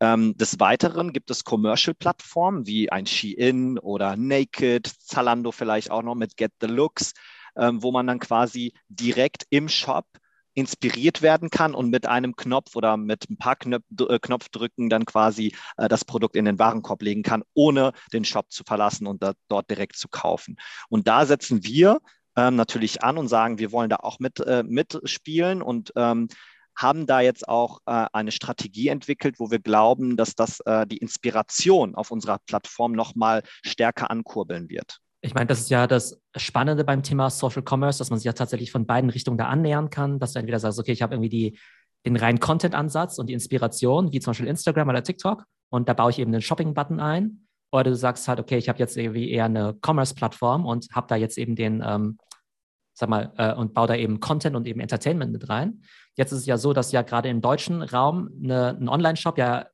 Ähm, 0.00 0.36
des 0.36 0.58
Weiteren 0.58 1.12
gibt 1.12 1.30
es 1.30 1.44
Commercial-Plattformen 1.44 2.66
wie 2.66 2.90
ein 2.90 3.06
Shein 3.06 3.78
oder 3.78 4.16
Naked, 4.16 4.86
Zalando 4.86 5.52
vielleicht 5.52 5.90
auch 5.90 6.02
noch 6.02 6.14
mit 6.14 6.36
Get 6.36 6.52
the 6.60 6.66
Looks, 6.66 7.12
ähm, 7.56 7.82
wo 7.82 7.92
man 7.92 8.06
dann 8.06 8.18
quasi 8.18 8.74
direkt 8.88 9.46
im 9.50 9.68
Shop 9.68 10.06
inspiriert 10.54 11.22
werden 11.22 11.50
kann 11.50 11.74
und 11.74 11.90
mit 11.90 12.06
einem 12.06 12.36
Knopf 12.36 12.76
oder 12.76 12.96
mit 12.96 13.28
ein 13.30 13.36
paar 13.36 13.56
Knöp 13.56 13.82
äh, 14.08 14.18
Knopfdrücken 14.18 14.90
dann 14.90 15.04
quasi 15.04 15.54
äh, 15.76 15.88
das 15.88 16.04
Produkt 16.04 16.36
in 16.36 16.44
den 16.44 16.58
Warenkorb 16.58 17.02
legen 17.02 17.22
kann, 17.22 17.42
ohne 17.54 17.92
den 18.12 18.24
Shop 18.24 18.50
zu 18.50 18.64
verlassen 18.64 19.06
und 19.06 19.22
dort 19.48 19.70
direkt 19.70 19.96
zu 19.96 20.08
kaufen. 20.08 20.56
Und 20.88 21.08
da 21.08 21.26
setzen 21.26 21.64
wir 21.64 22.00
ähm, 22.36 22.56
natürlich 22.56 23.02
an 23.02 23.18
und 23.18 23.28
sagen, 23.28 23.58
wir 23.58 23.72
wollen 23.72 23.90
da 23.90 23.96
auch 23.96 24.18
mit, 24.18 24.40
äh, 24.40 24.62
mitspielen 24.62 25.62
und 25.62 25.92
ähm, 25.96 26.28
haben 26.76 27.06
da 27.06 27.20
jetzt 27.20 27.48
auch 27.48 27.80
äh, 27.86 28.06
eine 28.12 28.32
Strategie 28.32 28.88
entwickelt, 28.88 29.38
wo 29.38 29.50
wir 29.50 29.58
glauben, 29.58 30.16
dass 30.16 30.34
das 30.34 30.60
äh, 30.60 30.86
die 30.86 30.96
Inspiration 30.98 31.94
auf 31.94 32.10
unserer 32.10 32.38
Plattform 32.46 32.92
nochmal 32.92 33.42
stärker 33.62 34.10
ankurbeln 34.10 34.68
wird. 34.68 34.98
Ich 35.24 35.34
meine, 35.34 35.46
das 35.46 35.60
ist 35.60 35.70
ja 35.70 35.86
das 35.86 36.20
Spannende 36.36 36.84
beim 36.84 37.04
Thema 37.04 37.30
Social 37.30 37.62
Commerce, 37.66 37.98
dass 37.98 38.10
man 38.10 38.18
sich 38.18 38.26
ja 38.26 38.32
tatsächlich 38.32 38.72
von 38.72 38.86
beiden 38.86 39.08
Richtungen 39.08 39.38
da 39.38 39.46
annähern 39.46 39.88
kann, 39.88 40.18
dass 40.18 40.32
du 40.32 40.40
entweder 40.40 40.58
sagst, 40.58 40.80
okay, 40.80 40.90
ich 40.90 41.00
habe 41.00 41.14
irgendwie 41.14 41.28
die, 41.28 41.58
den 42.04 42.16
reinen 42.16 42.40
Content-Ansatz 42.40 43.18
und 43.18 43.28
die 43.28 43.32
Inspiration, 43.32 44.12
wie 44.12 44.18
zum 44.18 44.32
Beispiel 44.32 44.48
Instagram 44.48 44.88
oder 44.88 45.04
TikTok, 45.04 45.44
und 45.70 45.88
da 45.88 45.94
baue 45.94 46.10
ich 46.10 46.18
eben 46.18 46.32
einen 46.32 46.42
Shopping-Button 46.42 47.00
ein. 47.00 47.46
Oder 47.70 47.84
du 47.84 47.96
sagst 47.96 48.28
halt, 48.28 48.38
okay, 48.38 48.58
ich 48.58 48.68
habe 48.68 48.78
jetzt 48.80 48.96
irgendwie 48.96 49.30
eher 49.30 49.46
eine 49.46 49.74
Commerce-Plattform 49.80 50.66
und 50.66 50.88
habe 50.92 51.06
da 51.08 51.16
jetzt 51.16 51.38
eben 51.38 51.56
den, 51.56 51.82
ähm, 51.86 52.18
sag 52.92 53.08
mal, 53.08 53.32
äh, 53.38 53.54
und 53.54 53.72
baue 53.72 53.86
da 53.86 53.94
eben 53.94 54.20
Content 54.20 54.54
und 54.56 54.66
eben 54.66 54.80
Entertainment 54.80 55.32
mit 55.32 55.48
rein. 55.48 55.82
Jetzt 56.14 56.32
ist 56.32 56.40
es 56.40 56.46
ja 56.46 56.58
so, 56.58 56.74
dass 56.74 56.92
ja 56.92 57.00
gerade 57.00 57.30
im 57.30 57.40
deutschen 57.40 57.80
Raum 57.80 58.28
eine, 58.42 58.76
ein 58.78 58.88
Online-Shop 58.88 59.38
ja 59.38 59.66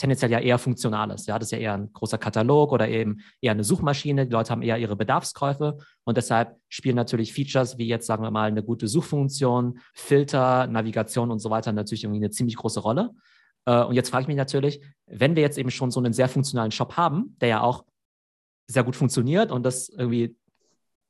tendenziell 0.00 0.30
ja 0.30 0.40
eher 0.40 0.58
funktional 0.58 1.10
ist. 1.10 1.28
Ja, 1.28 1.38
das 1.38 1.48
ist 1.48 1.52
ja 1.52 1.58
eher 1.58 1.74
ein 1.74 1.92
großer 1.92 2.16
Katalog 2.16 2.72
oder 2.72 2.88
eben 2.88 3.20
eher 3.40 3.52
eine 3.52 3.64
Suchmaschine. 3.64 4.26
Die 4.26 4.32
Leute 4.32 4.50
haben 4.50 4.62
eher 4.62 4.78
ihre 4.78 4.96
Bedarfskäufe 4.96 5.76
und 6.04 6.16
deshalb 6.16 6.56
spielen 6.68 6.96
natürlich 6.96 7.34
Features 7.34 7.76
wie 7.76 7.86
jetzt, 7.86 8.06
sagen 8.06 8.22
wir 8.22 8.30
mal, 8.30 8.48
eine 8.48 8.62
gute 8.62 8.88
Suchfunktion, 8.88 9.78
Filter, 9.92 10.66
Navigation 10.66 11.30
und 11.30 11.38
so 11.38 11.50
weiter 11.50 11.72
natürlich 11.72 12.04
irgendwie 12.04 12.20
eine 12.20 12.30
ziemlich 12.30 12.56
große 12.56 12.80
Rolle. 12.80 13.10
Äh, 13.66 13.84
und 13.84 13.94
jetzt 13.94 14.08
frage 14.08 14.22
ich 14.22 14.28
mich 14.28 14.38
natürlich, 14.38 14.80
wenn 15.06 15.36
wir 15.36 15.42
jetzt 15.42 15.58
eben 15.58 15.70
schon 15.70 15.90
so 15.90 16.00
einen 16.00 16.14
sehr 16.14 16.28
funktionalen 16.28 16.70
Shop 16.70 16.96
haben, 16.96 17.36
der 17.40 17.48
ja 17.48 17.60
auch 17.60 17.84
sehr 18.66 18.84
gut 18.84 18.96
funktioniert 18.96 19.52
und 19.52 19.64
das 19.64 19.90
irgendwie 19.90 20.34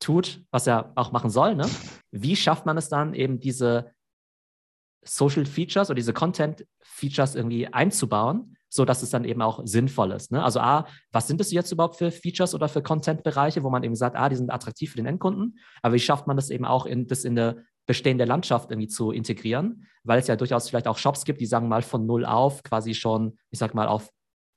tut, 0.01 0.43
was 0.51 0.67
er 0.67 0.93
auch 0.97 1.13
machen 1.13 1.31
soll, 1.31 1.55
ne? 1.55 1.69
wie 2.11 2.35
schafft 2.35 2.67
man 2.67 2.77
es 2.77 2.89
dann 2.89 3.15
eben 3.15 3.39
diese 3.39 3.93
Social 5.03 5.47
Features 5.47 5.91
oder 5.91 5.97
diese 5.97 6.13
Content 6.13 6.67
Features 6.83 7.37
irgendwie 7.37 7.69
einzubauen, 7.69 8.57
so 8.71 8.85
dass 8.85 9.03
es 9.03 9.11
dann 9.11 9.25
eben 9.25 9.43
auch 9.43 9.61
sinnvoll 9.65 10.13
ist. 10.13 10.33
Ne? 10.33 10.43
Also 10.43 10.61
A, 10.61 10.87
was 11.13 11.27
sind 11.27 11.41
es 11.41 11.51
jetzt 11.51 11.73
überhaupt 11.73 11.97
für 11.97 12.11
Features 12.11 12.55
oder 12.55 12.69
für 12.69 12.83
Content-Bereiche, 12.83 13.63
wo 13.63 13.71
man 13.71 13.83
eben 13.83 13.97
sagt, 13.97 14.17
ah, 14.17 14.29
die 14.29 14.37
sind 14.37 14.51
attraktiv 14.51 14.93
für 14.93 14.97
den 14.97 15.07
Endkunden, 15.07 15.59
aber 15.83 15.95
wie 15.95 16.01
schafft 16.01 16.27
man 16.27 16.37
das 16.37 16.51
eben 16.51 16.65
auch 16.65 16.87
in 16.87 17.07
das 17.07 17.25
in 17.25 17.39
eine 17.39 17.65
bestehende 17.87 18.25
Landschaft 18.25 18.71
irgendwie 18.71 18.89
zu 18.89 19.11
integrieren, 19.11 19.87
weil 20.05 20.21
es 20.21 20.29
ja 20.29 20.37
durchaus 20.37 20.69
vielleicht 20.69 20.87
auch 20.87 20.97
Shops 20.97 21.25
gibt, 21.25 21.41
die 21.41 21.47
sagen 21.47 21.69
mal 21.69 21.83
von 21.83 22.07
null 22.07 22.25
auf 22.25 22.63
quasi 22.63 22.95
schon, 22.95 23.37
ich 23.51 23.59
sag 23.59 23.75
mal, 23.75 23.89
auf 23.89 24.11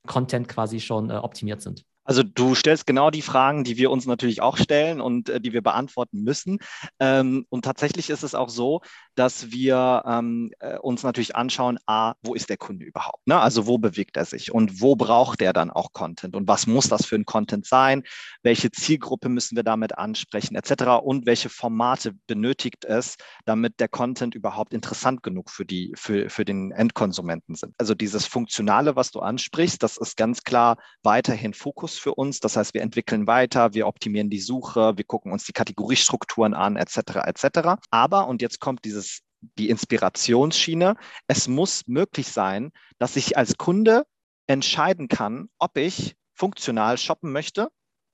Content 0.06 0.48
quasi 0.48 0.78
schon 0.78 1.10
äh, 1.10 1.14
optimiert 1.14 1.60
sind. 1.60 1.84
Also 2.04 2.22
du 2.22 2.54
stellst 2.54 2.86
genau 2.86 3.10
die 3.10 3.22
Fragen, 3.22 3.64
die 3.64 3.76
wir 3.76 3.90
uns 3.90 4.06
natürlich 4.06 4.42
auch 4.42 4.56
stellen 4.56 5.00
und 5.00 5.28
äh, 5.28 5.40
die 5.40 5.52
wir 5.52 5.62
beantworten 5.62 6.22
müssen. 6.22 6.58
Ähm, 7.00 7.46
und 7.48 7.64
tatsächlich 7.64 8.10
ist 8.10 8.22
es 8.22 8.34
auch 8.34 8.48
so, 8.48 8.82
dass 9.14 9.50
wir 9.50 10.02
ähm, 10.06 10.52
äh, 10.60 10.78
uns 10.78 11.02
natürlich 11.02 11.34
anschauen, 11.36 11.78
a, 11.86 12.14
wo 12.22 12.34
ist 12.34 12.50
der 12.50 12.56
Kunde 12.56 12.84
überhaupt? 12.84 13.26
Ne? 13.26 13.38
Also 13.38 13.66
wo 13.66 13.78
bewegt 13.78 14.16
er 14.16 14.24
sich 14.24 14.52
und 14.52 14.80
wo 14.80 14.96
braucht 14.96 15.40
er 15.40 15.52
dann 15.52 15.70
auch 15.70 15.92
Content 15.92 16.36
und 16.36 16.46
was 16.46 16.66
muss 16.66 16.88
das 16.88 17.06
für 17.06 17.16
ein 17.16 17.24
Content 17.24 17.66
sein? 17.66 18.02
Welche 18.42 18.70
Zielgruppe 18.70 19.28
müssen 19.28 19.56
wir 19.56 19.62
damit 19.62 19.96
ansprechen 19.96 20.56
etc. 20.56 21.02
Und 21.02 21.26
welche 21.26 21.48
Formate 21.48 22.14
benötigt 22.26 22.84
es, 22.84 23.16
damit 23.44 23.80
der 23.80 23.88
Content 23.88 24.34
überhaupt 24.34 24.74
interessant 24.74 25.22
genug 25.22 25.50
für, 25.50 25.64
die, 25.64 25.92
für, 25.96 26.28
für 26.28 26.44
den 26.44 26.72
Endkonsumenten 26.72 27.54
sind? 27.54 27.74
Also 27.78 27.94
dieses 27.94 28.26
Funktionale, 28.26 28.96
was 28.96 29.10
du 29.10 29.20
ansprichst, 29.20 29.82
das 29.82 29.96
ist 29.96 30.16
ganz 30.16 30.42
klar 30.42 30.76
weiterhin 31.02 31.54
Fokus 31.54 31.93
Fokus 31.94 31.98
für 31.98 32.14
uns. 32.14 32.40
Das 32.40 32.56
heißt, 32.56 32.74
wir 32.74 32.82
entwickeln 32.82 33.26
weiter, 33.26 33.74
wir 33.74 33.86
optimieren 33.86 34.30
die 34.30 34.40
Suche, 34.40 34.96
wir 34.96 35.04
gucken 35.04 35.32
uns 35.32 35.44
die 35.44 35.52
Kategoriestrukturen 35.52 36.54
an, 36.54 36.76
etc. 36.76 37.16
etc. 37.24 37.80
Aber, 37.90 38.28
und 38.28 38.42
jetzt 38.42 38.60
kommt 38.60 38.84
dieses 38.84 39.20
die 39.58 39.68
Inspirationsschiene. 39.68 40.96
Es 41.28 41.48
muss 41.48 41.82
möglich 41.86 42.28
sein, 42.28 42.72
dass 42.98 43.16
ich 43.16 43.36
als 43.36 43.58
Kunde 43.58 44.04
entscheiden 44.46 45.08
kann, 45.08 45.48
ob 45.58 45.76
ich 45.76 46.16
funktional 46.32 46.96
shoppen 46.96 47.30
möchte 47.30 47.68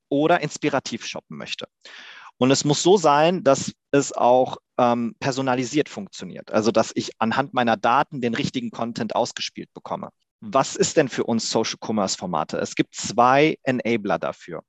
oder 0.08 0.40
inspirativ 0.40 1.06
shoppen 1.06 1.36
möchte. 1.36 1.68
Und 2.36 2.50
es 2.50 2.64
muss 2.64 2.82
so 2.82 2.96
sein, 2.96 3.44
dass 3.44 3.72
es 3.92 4.12
auch 4.12 4.56
ähm, 4.76 5.14
personalisiert 5.20 5.88
funktioniert. 5.88 6.50
Also, 6.50 6.72
dass 6.72 6.90
ich 6.94 7.10
anhand 7.20 7.54
meiner 7.54 7.76
Daten 7.76 8.20
den 8.20 8.34
richtigen 8.34 8.70
Content 8.70 9.14
ausgespielt 9.14 9.72
bekomme. 9.72 10.08
Was 10.40 10.74
ist 10.74 10.96
denn 10.96 11.08
für 11.08 11.24
uns 11.24 11.50
Social 11.50 11.76
Commerce 11.84 12.16
Formate? 12.16 12.58
Es 12.58 12.74
gibt 12.74 12.94
zwei 12.94 13.58
Enabler 13.62 14.18
dafür. 14.18 14.62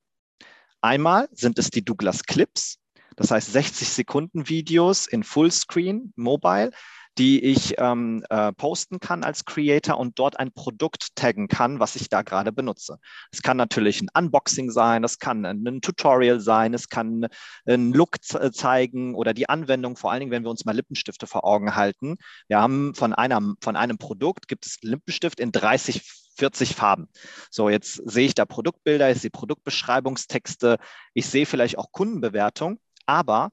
Einmal 0.81 1.29
sind 1.31 1.57
es 1.59 1.69
die 1.69 1.83
Douglas 1.83 2.23
Clips, 2.23 2.79
das 3.15 3.31
heißt 3.31 3.53
60 3.53 3.87
Sekunden 3.87 4.49
Videos 4.49 5.07
in 5.07 5.23
Fullscreen, 5.23 6.11
Mobile, 6.15 6.71
die 7.17 7.43
ich 7.43 7.75
ähm, 7.77 8.23
äh, 8.29 8.53
posten 8.53 8.99
kann 8.99 9.23
als 9.23 9.45
Creator 9.45 9.97
und 9.97 10.17
dort 10.17 10.39
ein 10.39 10.51
Produkt 10.51 11.15
taggen 11.15 11.47
kann, 11.47 11.79
was 11.79 11.95
ich 11.95 12.09
da 12.09 12.21
gerade 12.21 12.51
benutze. 12.51 12.99
Es 13.31 13.41
kann 13.41 13.57
natürlich 13.57 14.01
ein 14.01 14.09
Unboxing 14.17 14.71
sein, 14.71 15.03
es 15.03 15.19
kann 15.19 15.45
ein 15.45 15.81
Tutorial 15.81 16.39
sein, 16.39 16.73
es 16.73 16.89
kann 16.89 17.27
ein 17.65 17.91
Look 17.91 18.17
zeigen 18.21 19.15
oder 19.15 19.33
die 19.33 19.49
Anwendung, 19.49 19.97
vor 19.97 20.11
allen 20.11 20.21
Dingen, 20.21 20.31
wenn 20.31 20.43
wir 20.43 20.49
uns 20.49 20.65
mal 20.65 20.75
Lippenstifte 20.75 21.27
vor 21.27 21.43
Augen 21.43 21.75
halten. 21.75 22.17
Wir 22.47 22.59
haben 22.61 22.95
von, 22.95 23.13
einer, 23.13 23.41
von 23.61 23.75
einem 23.75 23.97
Produkt, 23.97 24.47
gibt 24.47 24.65
es 24.65 24.77
Lippenstift 24.81 25.39
in 25.39 25.51
30 25.51 26.01
40 26.37 26.75
Farben. 26.75 27.09
So, 27.49 27.69
jetzt 27.69 28.01
sehe 28.09 28.25
ich 28.25 28.33
da 28.33 28.45
Produktbilder, 28.45 29.11
ich 29.11 29.19
sehe 29.19 29.29
Produktbeschreibungstexte, 29.29 30.77
ich 31.13 31.27
sehe 31.27 31.45
vielleicht 31.45 31.77
auch 31.77 31.91
Kundenbewertung, 31.91 32.79
aber 33.05 33.51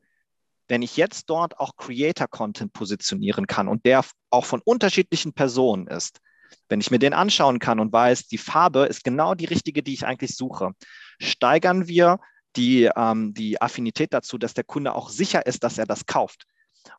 wenn 0.69 0.83
ich 0.83 0.97
jetzt 0.97 1.29
dort 1.31 1.59
auch 1.59 1.77
Creator-Content 1.77 2.73
positionieren 2.73 3.47
kann 3.47 3.69
und 3.69 3.85
der 3.85 4.05
auch 4.31 4.45
von 4.45 4.61
unterschiedlichen 4.65 5.33
Personen 5.33 5.87
ist, 5.87 6.21
wenn 6.69 6.81
ich 6.81 6.91
mir 6.91 6.99
den 6.99 7.15
anschauen 7.15 7.59
kann 7.59 7.81
und 7.81 7.93
weiß, 7.93 8.29
die 8.29 8.39
Farbe 8.39 8.85
ist 8.87 9.05
genau 9.05 9.35
die 9.35 9.47
richtige, 9.47 9.83
die 9.83 9.95
ich 9.95 10.07
eigentlich 10.07 10.37
suche, 10.37 10.73
steigern 11.19 11.89
wir 11.89 12.21
die, 12.57 12.91
ähm, 12.97 13.35
die 13.35 13.61
Affinität 13.61 14.13
dazu, 14.13 14.39
dass 14.39 14.55
der 14.55 14.65
Kunde 14.65 14.95
auch 14.95 15.09
sicher 15.11 15.47
ist, 15.47 15.65
dass 15.65 15.79
er 15.79 15.87
das 15.87 16.07
kauft. 16.07 16.45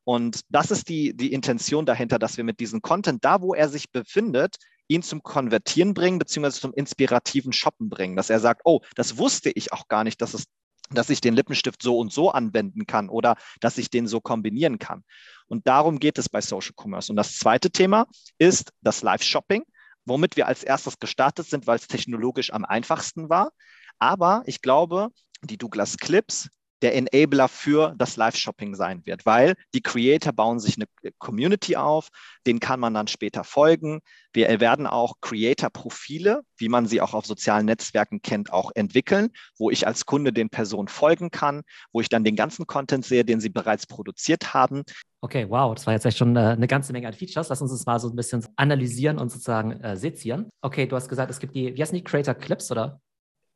Und 0.04 0.42
das 0.50 0.72
ist 0.72 0.90
die, 0.90 1.16
die 1.16 1.34
Intention 1.34 1.86
dahinter, 1.86 2.20
dass 2.20 2.38
wir 2.38 2.44
mit 2.44 2.60
diesem 2.60 2.82
Content, 2.82 3.24
da 3.26 3.42
wo 3.42 3.54
er 3.54 3.70
sich 3.70 3.92
befindet, 3.92 4.58
ihn 4.88 5.04
zum 5.04 5.22
Konvertieren 5.22 5.94
bringen, 5.94 6.20
beziehungsweise 6.20 6.60
zum 6.60 6.74
inspirativen 6.74 7.54
Shoppen 7.54 7.90
bringen. 7.90 8.16
Dass 8.16 8.30
er 8.30 8.40
sagt, 8.40 8.62
oh, 8.66 8.82
das 8.96 9.18
wusste 9.18 9.52
ich 9.52 9.72
auch 9.72 9.88
gar 9.88 10.04
nicht, 10.04 10.22
dass 10.22 10.34
es 10.34 10.46
dass 10.90 11.10
ich 11.10 11.22
den 11.22 11.36
Lippenstift 11.36 11.82
so 11.82 11.98
und 11.98 12.12
so 12.12 12.32
anwenden 12.32 12.86
kann 12.86 13.10
oder 13.10 13.36
dass 13.60 13.78
ich 13.78 13.90
den 13.90 14.08
so 14.08 14.22
kombinieren 14.22 14.80
kann. 14.80 15.04
Und 15.48 15.68
darum 15.68 16.00
geht 16.00 16.18
es 16.18 16.30
bei 16.30 16.42
Social 16.42 16.74
Commerce. 16.76 17.12
Und 17.12 17.16
das 17.16 17.38
zweite 17.38 17.72
Thema 17.72 18.08
ist 18.38 18.72
das 18.82 19.02
Live-Shopping, 19.02 19.64
womit 20.06 20.38
wir 20.38 20.48
als 20.48 20.64
erstes 20.64 21.00
gestartet 21.00 21.48
sind, 21.48 21.68
weil 21.68 21.78
es 21.78 21.88
technologisch 21.88 22.52
am 22.52 22.66
einfachsten 22.66 23.30
war. 23.30 23.52
Aber 23.98 24.44
ich 24.46 24.62
glaube, 24.62 25.10
die 25.44 25.58
Douglas 25.58 25.98
Clips 25.98 26.50
der 26.82 26.96
Enabler 26.96 27.48
für 27.48 27.94
das 27.98 28.16
Live-Shopping 28.16 28.76
sein 28.76 29.06
wird, 29.06 29.26
weil 29.26 29.56
die 29.74 29.82
Creator 29.82 30.34
bauen 30.34 30.60
sich 30.60 30.78
eine 30.78 30.86
Community 31.18 31.76
auf, 31.76 32.10
den 32.46 32.60
kann 32.60 32.80
man 32.80 32.94
dann 32.94 33.08
später 33.08 33.44
folgen. 33.44 34.00
Wir 34.34 34.60
werden 34.60 34.88
auch 34.88 35.16
Creator-Profile, 35.22 36.42
wie 36.58 36.70
man 36.70 36.86
sie 36.86 37.02
auch 37.02 37.14
auf 37.14 37.26
sozialen 37.26 37.66
Netzwerken 37.66 38.22
kennt, 38.22 38.54
auch 38.54 38.72
entwickeln, 38.76 39.30
wo 39.58 39.72
ich 39.72 39.88
als 39.88 40.06
Kunde 40.06 40.32
den 40.32 40.50
Personen 40.50 40.88
folgen 40.88 41.32
kann, 41.32 41.64
wo 41.92 42.02
ich 42.02 42.10
dann 42.10 42.24
den 42.24 42.36
ganzen 42.36 42.68
Content 42.68 43.06
sehe, 43.06 43.26
den 43.26 43.40
sie 43.40 43.50
bereits 43.50 43.88
produziert 43.88 44.54
haben. 44.54 44.84
Okay, 45.22 45.46
wow, 45.50 45.76
das 45.76 45.86
war 45.86 45.94
jetzt 45.94 46.06
echt 46.06 46.18
schon 46.18 46.36
äh, 46.36 46.40
eine 46.40 46.68
ganze 46.68 46.94
Menge 46.94 47.08
an 47.08 47.14
Features. 47.14 47.50
Lass 47.50 47.62
uns 47.62 47.72
das 47.72 47.86
mal 47.86 48.00
so 48.00 48.10
ein 48.10 48.16
bisschen 48.16 48.46
analysieren 48.56 49.18
und 49.18 49.30
sozusagen 49.30 49.72
äh, 49.82 49.98
sezieren. 49.98 50.50
Okay, 50.62 50.86
du 50.86 50.96
hast 50.96 51.10
gesagt, 51.10 51.30
es 51.30 51.40
gibt 51.40 51.56
die, 51.56 51.76
wie 51.76 51.82
heißen 51.82 51.96
die 51.96 52.04
Creator 52.04 52.36
Clips, 52.36 52.72
oder? 52.72 53.02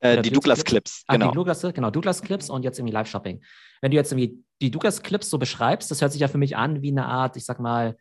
Äh, 0.03 0.21
die 0.21 0.31
Douglas 0.31 0.65
Clips, 0.65 1.05
genau. 1.07 1.31
Die 1.31 1.35
Douglas, 1.35 1.61
genau, 1.61 1.89
Douglas 1.89 2.21
Clips 2.21 2.49
und 2.49 2.63
jetzt 2.63 2.77
irgendwie 2.77 2.93
Live-Shopping. 2.93 3.41
Wenn 3.81 3.91
du 3.91 3.95
jetzt 3.95 4.11
irgendwie 4.11 4.43
die 4.61 4.69
Douglas 4.69 5.01
Clips 5.01 5.29
so 5.29 5.37
beschreibst, 5.37 5.89
das 5.91 6.01
hört 6.01 6.11
sich 6.11 6.19
ja 6.19 6.27
für 6.27 6.37
mich 6.37 6.57
an 6.57 6.81
wie 6.81 6.91
eine 6.91 7.05
Art, 7.05 7.37
ich 7.37 7.45
sag 7.45 7.59
mal, 7.59 7.95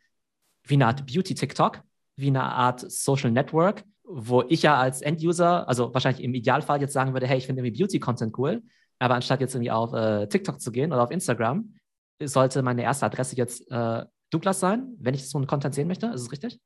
wie 0.64 0.74
eine 0.74 0.86
Art 0.86 1.06
Beauty-TikTok, 1.06 1.80
wie 2.16 2.26
eine 2.26 2.42
Art 2.42 2.90
Social 2.90 3.30
Network, 3.30 3.84
wo 4.02 4.42
ich 4.48 4.62
ja 4.62 4.78
als 4.78 5.00
End-User, 5.00 5.68
also 5.68 5.94
wahrscheinlich 5.94 6.24
im 6.24 6.34
Idealfall 6.34 6.80
jetzt 6.80 6.92
sagen 6.92 7.12
würde, 7.12 7.26
hey, 7.26 7.38
ich 7.38 7.46
finde 7.46 7.62
irgendwie 7.62 7.80
Beauty-Content 7.80 8.36
cool, 8.36 8.62
aber 8.98 9.14
anstatt 9.14 9.40
jetzt 9.40 9.54
irgendwie 9.54 9.70
auf 9.70 9.92
äh, 9.92 10.26
TikTok 10.26 10.60
zu 10.60 10.72
gehen 10.72 10.92
oder 10.92 11.04
auf 11.04 11.12
Instagram, 11.12 11.74
sollte 12.22 12.62
meine 12.62 12.82
erste 12.82 13.06
Adresse 13.06 13.36
jetzt 13.36 13.70
äh, 13.70 14.04
Douglas 14.30 14.58
sein, 14.58 14.94
wenn 14.98 15.14
ich 15.14 15.28
so 15.28 15.38
einen 15.38 15.46
Content 15.46 15.74
sehen 15.74 15.86
möchte. 15.86 16.06
Ist 16.06 16.22
es 16.22 16.32
richtig? 16.32 16.58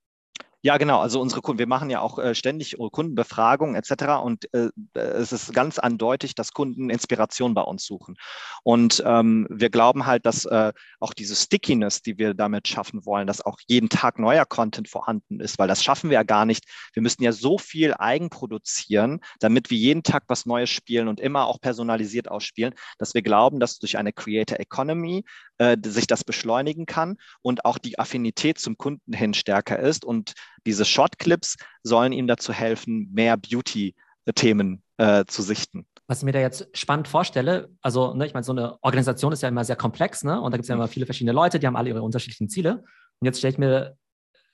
Ja, 0.66 0.78
genau. 0.78 0.98
Also 0.98 1.20
unsere 1.20 1.42
Kunden, 1.42 1.60
wir 1.60 1.68
machen 1.68 1.90
ja 1.90 2.00
auch 2.00 2.18
äh, 2.18 2.34
ständig 2.34 2.76
Kundenbefragungen 2.90 3.76
etc. 3.76 4.20
Und 4.20 4.52
äh, 4.52 4.70
es 4.94 5.30
ist 5.30 5.54
ganz 5.54 5.78
eindeutig, 5.78 6.34
dass 6.34 6.50
Kunden 6.50 6.90
Inspiration 6.90 7.54
bei 7.54 7.60
uns 7.62 7.86
suchen. 7.86 8.16
Und 8.64 9.00
ähm, 9.06 9.46
wir 9.48 9.70
glauben 9.70 10.06
halt, 10.06 10.26
dass 10.26 10.44
äh, 10.44 10.72
auch 10.98 11.14
diese 11.14 11.36
Stickiness, 11.36 12.02
die 12.02 12.18
wir 12.18 12.34
damit 12.34 12.66
schaffen 12.66 13.06
wollen, 13.06 13.28
dass 13.28 13.46
auch 13.46 13.60
jeden 13.68 13.88
Tag 13.88 14.18
neuer 14.18 14.44
Content 14.44 14.88
vorhanden 14.88 15.38
ist, 15.38 15.56
weil 15.60 15.68
das 15.68 15.84
schaffen 15.84 16.10
wir 16.10 16.14
ja 16.14 16.24
gar 16.24 16.46
nicht. 16.46 16.64
Wir 16.94 17.02
müssen 17.02 17.22
ja 17.22 17.30
so 17.30 17.58
viel 17.58 17.94
eigen 17.96 18.28
produzieren, 18.28 19.20
damit 19.38 19.70
wir 19.70 19.78
jeden 19.78 20.02
Tag 20.02 20.24
was 20.26 20.46
Neues 20.46 20.70
spielen 20.70 21.06
und 21.06 21.20
immer 21.20 21.46
auch 21.46 21.60
personalisiert 21.60 22.28
ausspielen, 22.28 22.74
dass 22.98 23.14
wir 23.14 23.22
glauben, 23.22 23.60
dass 23.60 23.78
durch 23.78 23.98
eine 23.98 24.12
Creator 24.12 24.58
Economy 24.58 25.22
äh, 25.58 25.76
sich 25.84 26.06
das 26.06 26.24
beschleunigen 26.24 26.86
kann 26.86 27.16
und 27.42 27.64
auch 27.64 27.78
die 27.78 27.98
Affinität 27.98 28.58
zum 28.58 28.76
Kunden 28.76 29.12
hin 29.12 29.34
stärker 29.34 29.78
ist 29.78 30.04
und 30.04 30.32
diese 30.66 30.84
Shortclips 30.84 31.56
sollen 31.82 32.12
ihm 32.12 32.26
dazu 32.26 32.52
helfen, 32.52 33.10
mehr 33.12 33.36
Beauty-Themen 33.36 34.82
äh, 34.98 35.24
zu 35.26 35.42
sichten. 35.42 35.86
Was 36.08 36.18
ich 36.18 36.24
mir 36.24 36.32
da 36.32 36.40
jetzt 36.40 36.68
spannend 36.72 37.08
vorstelle, 37.08 37.68
also 37.82 38.14
ne, 38.14 38.26
ich 38.26 38.34
meine, 38.34 38.44
so 38.44 38.52
eine 38.52 38.80
Organisation 38.82 39.32
ist 39.32 39.42
ja 39.42 39.48
immer 39.48 39.64
sehr 39.64 39.76
komplex, 39.76 40.22
ne? 40.22 40.40
Und 40.40 40.52
da 40.52 40.56
gibt 40.56 40.64
es 40.64 40.68
ja 40.68 40.76
immer 40.76 40.86
viele 40.86 41.04
verschiedene 41.04 41.32
Leute, 41.32 41.58
die 41.58 41.66
haben 41.66 41.74
alle 41.74 41.88
ihre 41.88 42.02
unterschiedlichen 42.02 42.48
Ziele. 42.48 42.84
Und 43.18 43.24
jetzt 43.26 43.38
stelle 43.38 43.52
ich 43.52 43.58
mir 43.58 43.96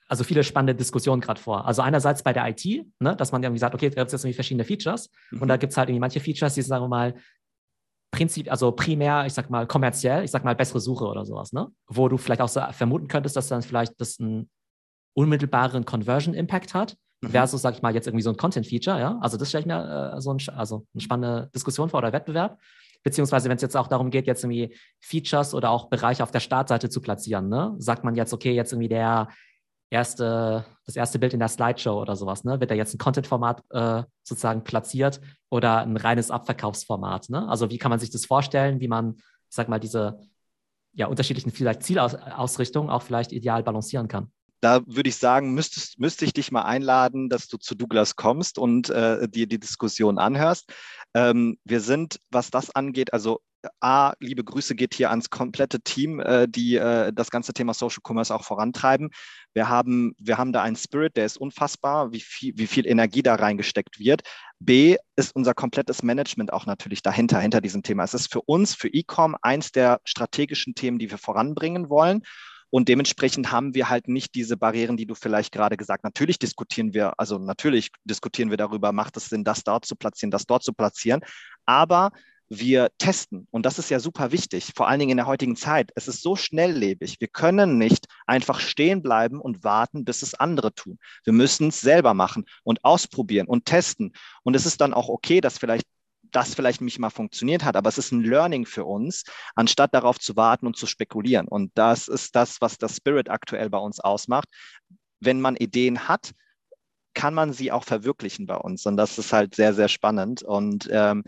also 0.08 0.24
viele 0.24 0.44
spannende 0.44 0.74
Diskussionen 0.74 1.20
gerade 1.20 1.40
vor. 1.40 1.66
Also 1.66 1.80
einerseits 1.82 2.22
bei 2.22 2.32
der 2.32 2.46
IT, 2.48 2.64
ne, 3.00 3.16
dass 3.16 3.32
man 3.32 3.42
irgendwie 3.42 3.58
sagt, 3.58 3.74
okay, 3.74 3.90
da 3.90 4.02
gibt 4.02 4.08
es 4.08 4.12
jetzt 4.12 4.24
irgendwie 4.24 4.34
verschiedene 4.34 4.64
Features 4.64 5.10
mhm. 5.30 5.42
und 5.42 5.48
da 5.48 5.56
gibt 5.56 5.72
es 5.72 5.76
halt 5.76 5.88
irgendwie 5.88 6.00
manche 6.00 6.20
Features, 6.20 6.54
die 6.54 6.62
sagen 6.62 6.84
wir 6.84 6.88
mal, 6.88 7.14
Prinzip, 8.12 8.50
also 8.50 8.72
primär, 8.72 9.24
ich 9.26 9.32
sag 9.32 9.48
mal, 9.50 9.66
kommerziell, 9.66 10.22
ich 10.22 10.30
sag 10.30 10.44
mal, 10.44 10.54
bessere 10.54 10.80
Suche 10.80 11.06
oder 11.06 11.24
sowas, 11.24 11.52
ne? 11.52 11.68
Wo 11.88 12.08
du 12.08 12.18
vielleicht 12.18 12.42
auch 12.42 12.48
so 12.48 12.60
vermuten 12.70 13.08
könntest, 13.08 13.36
dass 13.36 13.48
dann 13.48 13.62
vielleicht 13.62 13.98
das 14.00 14.18
ein 14.20 14.50
unmittelbaren 15.14 15.84
Conversion-Impact 15.84 16.74
hat, 16.74 16.96
mhm. 17.22 17.30
versus, 17.30 17.62
sag 17.62 17.74
ich 17.74 17.82
mal, 17.82 17.94
jetzt 17.94 18.06
irgendwie 18.06 18.22
so 18.22 18.30
ein 18.30 18.36
Content-Feature, 18.36 19.00
ja. 19.00 19.18
Also 19.22 19.38
das 19.38 19.48
stelle 19.48 19.62
ich 19.62 19.66
mir 19.66 20.14
äh, 20.14 20.20
so 20.20 20.32
ein, 20.32 20.38
also 20.54 20.86
eine 20.92 21.00
spannende 21.00 21.50
Diskussion 21.54 21.88
vor 21.88 21.98
oder 21.98 22.12
Wettbewerb. 22.12 22.60
Beziehungsweise, 23.02 23.48
wenn 23.48 23.56
es 23.56 23.62
jetzt 23.62 23.76
auch 23.76 23.88
darum 23.88 24.10
geht, 24.10 24.26
jetzt 24.26 24.44
irgendwie 24.44 24.76
Features 25.00 25.54
oder 25.54 25.70
auch 25.70 25.88
Bereiche 25.88 26.22
auf 26.22 26.30
der 26.30 26.40
Startseite 26.40 26.90
zu 26.90 27.00
platzieren, 27.00 27.48
ne? 27.48 27.74
Sagt 27.78 28.04
man 28.04 28.14
jetzt, 28.14 28.34
okay, 28.34 28.52
jetzt 28.52 28.72
irgendwie 28.72 28.88
der 28.88 29.28
erste, 29.92 30.64
das 30.86 30.96
erste 30.96 31.18
Bild 31.18 31.34
in 31.34 31.38
der 31.38 31.48
Slideshow 31.48 32.00
oder 32.00 32.16
sowas, 32.16 32.44
ne? 32.44 32.58
Wird 32.60 32.70
da 32.70 32.74
jetzt 32.74 32.94
ein 32.94 32.98
Content-Format 32.98 33.62
äh, 33.70 34.02
sozusagen 34.22 34.64
platziert 34.64 35.20
oder 35.50 35.78
ein 35.78 35.96
reines 35.96 36.30
Abverkaufsformat, 36.30 37.28
ne? 37.30 37.48
Also 37.48 37.70
wie 37.70 37.78
kann 37.78 37.90
man 37.90 38.00
sich 38.00 38.10
das 38.10 38.26
vorstellen, 38.26 38.80
wie 38.80 38.88
man, 38.88 39.16
ich 39.16 39.24
sag 39.56 39.68
mal, 39.68 39.78
diese 39.78 40.20
ja, 40.94 41.06
unterschiedlichen 41.06 41.52
vielleicht 41.52 41.82
Zielausrichtungen 41.84 42.90
auch 42.90 43.02
vielleicht 43.02 43.32
ideal 43.32 43.62
balancieren 43.62 44.08
kann? 44.08 44.32
da 44.62 44.80
würde 44.86 45.08
ich 45.08 45.16
sagen, 45.16 45.54
müsstest, 45.54 45.98
müsste 45.98 46.24
ich 46.24 46.32
dich 46.32 46.52
mal 46.52 46.62
einladen, 46.62 47.28
dass 47.28 47.48
du 47.48 47.56
zu 47.56 47.74
Douglas 47.74 48.14
kommst 48.14 48.58
und 48.58 48.90
äh, 48.90 49.28
dir 49.28 49.48
die 49.48 49.58
Diskussion 49.58 50.18
anhörst. 50.18 50.72
Ähm, 51.14 51.58
wir 51.64 51.80
sind, 51.80 52.20
was 52.30 52.52
das 52.52 52.70
angeht, 52.70 53.12
also 53.12 53.40
A, 53.80 54.12
liebe 54.20 54.44
Grüße 54.44 54.74
geht 54.74 54.94
hier 54.94 55.10
ans 55.10 55.30
komplette 55.30 55.80
Team, 55.80 56.20
äh, 56.20 56.48
die 56.48 56.76
äh, 56.76 57.12
das 57.12 57.30
ganze 57.30 57.52
Thema 57.52 57.74
Social 57.74 58.00
Commerce 58.06 58.34
auch 58.34 58.44
vorantreiben. 58.44 59.10
Wir 59.54 59.68
haben, 59.68 60.14
wir 60.18 60.38
haben 60.38 60.52
da 60.52 60.62
einen 60.62 60.76
Spirit, 60.76 61.16
der 61.16 61.26
ist 61.26 61.36
unfassbar, 61.36 62.12
wie 62.12 62.20
viel, 62.20 62.54
wie 62.56 62.66
viel 62.66 62.86
Energie 62.86 63.22
da 63.22 63.34
reingesteckt 63.34 63.98
wird. 63.98 64.22
B, 64.58 64.96
ist 65.16 65.34
unser 65.34 65.54
komplettes 65.54 66.02
Management 66.02 66.52
auch 66.52 66.66
natürlich 66.66 67.02
dahinter, 67.02 67.40
hinter 67.40 67.60
diesem 67.60 67.82
Thema. 67.82 68.04
Es 68.04 68.14
ist 68.14 68.32
für 68.32 68.42
uns, 68.42 68.74
für 68.74 68.92
Ecom, 68.92 69.36
eins 69.42 69.72
der 69.72 70.00
strategischen 70.04 70.74
Themen, 70.74 70.98
die 70.98 71.10
wir 71.10 71.18
voranbringen 71.18 71.88
wollen. 71.88 72.22
Und 72.74 72.88
dementsprechend 72.88 73.52
haben 73.52 73.74
wir 73.74 73.90
halt 73.90 74.08
nicht 74.08 74.34
diese 74.34 74.56
Barrieren, 74.56 74.96
die 74.96 75.04
du 75.04 75.14
vielleicht 75.14 75.52
gerade 75.52 75.76
gesagt. 75.76 76.00
hast. 76.00 76.04
Natürlich 76.04 76.38
diskutieren 76.38 76.94
wir, 76.94 77.12
also 77.18 77.38
natürlich 77.38 77.90
diskutieren 78.04 78.48
wir 78.48 78.56
darüber, 78.56 78.92
macht 78.92 79.18
es 79.18 79.28
Sinn, 79.28 79.44
das 79.44 79.62
dort 79.62 79.84
zu 79.84 79.94
platzieren, 79.94 80.30
das 80.30 80.46
dort 80.46 80.62
zu 80.62 80.72
platzieren. 80.72 81.20
Aber 81.66 82.12
wir 82.58 82.90
testen. 82.98 83.46
Und 83.50 83.64
das 83.64 83.78
ist 83.78 83.90
ja 83.90 83.98
super 83.98 84.30
wichtig, 84.30 84.72
vor 84.76 84.88
allen 84.88 85.00
Dingen 85.00 85.12
in 85.12 85.16
der 85.16 85.26
heutigen 85.26 85.56
Zeit. 85.56 85.90
Es 85.94 86.06
ist 86.06 86.22
so 86.22 86.36
schnelllebig. 86.36 87.20
Wir 87.20 87.28
können 87.28 87.78
nicht 87.78 88.06
einfach 88.26 88.60
stehen 88.60 89.02
bleiben 89.02 89.40
und 89.40 89.64
warten, 89.64 90.04
bis 90.04 90.22
es 90.22 90.34
andere 90.34 90.74
tun. 90.74 90.98
Wir 91.24 91.32
müssen 91.32 91.68
es 91.68 91.80
selber 91.80 92.14
machen 92.14 92.44
und 92.62 92.84
ausprobieren 92.84 93.46
und 93.46 93.64
testen. 93.64 94.12
Und 94.42 94.54
es 94.54 94.66
ist 94.66 94.80
dann 94.80 94.92
auch 94.92 95.08
okay, 95.08 95.40
dass 95.40 95.58
vielleicht 95.58 95.86
das 96.30 96.54
vielleicht 96.54 96.80
nicht 96.80 96.98
mal 96.98 97.10
funktioniert 97.10 97.64
hat, 97.64 97.76
aber 97.76 97.88
es 97.88 97.98
ist 97.98 98.10
ein 98.10 98.22
Learning 98.22 98.64
für 98.64 98.84
uns, 98.84 99.24
anstatt 99.54 99.94
darauf 99.94 100.18
zu 100.18 100.34
warten 100.34 100.66
und 100.66 100.76
zu 100.76 100.86
spekulieren. 100.86 101.46
Und 101.46 101.72
das 101.74 102.08
ist 102.08 102.34
das, 102.34 102.60
was 102.60 102.78
das 102.78 102.96
Spirit 102.96 103.28
aktuell 103.28 103.68
bei 103.70 103.78
uns 103.78 104.00
ausmacht. 104.00 104.48
Wenn 105.20 105.40
man 105.40 105.56
Ideen 105.56 106.08
hat, 106.08 106.32
kann 107.14 107.34
man 107.34 107.52
sie 107.52 107.70
auch 107.70 107.84
verwirklichen 107.84 108.46
bei 108.46 108.56
uns. 108.56 108.86
Und 108.86 108.96
das 108.96 109.18
ist 109.18 109.32
halt 109.32 109.54
sehr, 109.54 109.74
sehr 109.74 109.88
spannend. 109.88 110.42
Und 110.42 110.88
ähm, 110.90 111.24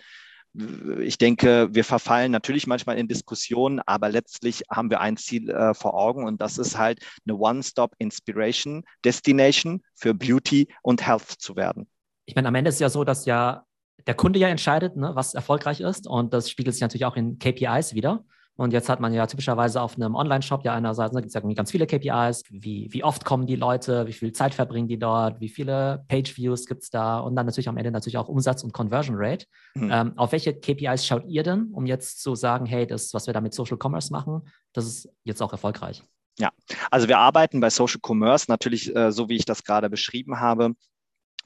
ich 1.00 1.18
denke, 1.18 1.68
wir 1.72 1.84
verfallen 1.84 2.30
natürlich 2.30 2.66
manchmal 2.66 2.96
in 2.96 3.08
Diskussionen, 3.08 3.80
aber 3.80 4.08
letztlich 4.08 4.62
haben 4.70 4.88
wir 4.90 5.00
ein 5.00 5.16
Ziel 5.16 5.50
äh, 5.50 5.74
vor 5.74 5.94
Augen 5.94 6.24
und 6.24 6.40
das 6.40 6.58
ist 6.58 6.78
halt 6.78 7.00
eine 7.26 7.36
One-Stop-Inspiration 7.36 8.84
Destination 9.04 9.82
für 9.94 10.14
Beauty 10.14 10.68
und 10.82 11.04
Health 11.04 11.28
zu 11.28 11.56
werden. 11.56 11.88
Ich 12.26 12.36
meine, 12.36 12.48
am 12.48 12.54
Ende 12.54 12.68
ist 12.68 12.76
es 12.76 12.80
ja 12.80 12.88
so, 12.88 13.04
dass 13.04 13.26
ja 13.26 13.64
der 14.06 14.14
Kunde 14.14 14.38
ja 14.38 14.48
entscheidet, 14.48 14.96
ne, 14.96 15.12
was 15.14 15.34
erfolgreich 15.34 15.80
ist. 15.80 16.06
Und 16.06 16.32
das 16.32 16.50
spiegelt 16.50 16.74
sich 16.74 16.82
natürlich 16.82 17.04
auch 17.04 17.16
in 17.16 17.38
KPIs 17.38 17.94
wieder. 17.94 18.24
Und 18.56 18.72
jetzt 18.72 18.88
hat 18.88 19.00
man 19.00 19.12
ja 19.12 19.26
typischerweise 19.26 19.82
auf 19.82 19.96
einem 19.96 20.14
Online-Shop 20.14 20.64
ja 20.64 20.74
einerseits, 20.74 21.12
ne, 21.12 21.20
gibt 21.20 21.34
es 21.34 21.42
ja 21.42 21.52
ganz 21.54 21.70
viele 21.72 21.86
KPIs, 21.86 22.44
wie, 22.50 22.88
wie 22.92 23.02
oft 23.02 23.24
kommen 23.24 23.46
die 23.46 23.56
Leute, 23.56 24.06
wie 24.06 24.12
viel 24.12 24.32
Zeit 24.32 24.54
verbringen 24.54 24.86
die 24.86 24.98
dort, 24.98 25.40
wie 25.40 25.48
viele 25.48 26.04
Page-Views 26.08 26.66
gibt 26.66 26.84
es 26.84 26.90
da 26.90 27.18
und 27.18 27.34
dann 27.34 27.46
natürlich 27.46 27.68
am 27.68 27.76
Ende 27.76 27.90
natürlich 27.90 28.16
auch 28.16 28.28
Umsatz 28.28 28.62
und 28.62 28.72
Conversion 28.72 29.16
Rate. 29.18 29.46
Mhm. 29.74 29.90
Ähm, 29.90 30.12
auf 30.18 30.30
welche 30.32 30.54
KPIs 30.54 31.04
schaut 31.04 31.24
ihr 31.26 31.42
denn, 31.42 31.70
um 31.72 31.84
jetzt 31.86 32.22
zu 32.22 32.36
sagen, 32.36 32.64
hey, 32.66 32.86
das, 32.86 33.12
was 33.12 33.26
wir 33.26 33.34
da 33.34 33.40
mit 33.40 33.54
Social 33.54 33.78
Commerce 33.82 34.12
machen, 34.12 34.42
das 34.72 34.86
ist 34.86 35.08
jetzt 35.24 35.42
auch 35.42 35.52
erfolgreich? 35.52 36.04
Ja, 36.38 36.50
also 36.90 37.08
wir 37.08 37.18
arbeiten 37.18 37.60
bei 37.60 37.70
Social 37.70 38.00
Commerce 38.04 38.46
natürlich, 38.48 38.94
äh, 38.94 39.12
so 39.12 39.28
wie 39.28 39.36
ich 39.36 39.44
das 39.44 39.64
gerade 39.64 39.88
beschrieben 39.90 40.40
habe, 40.40 40.74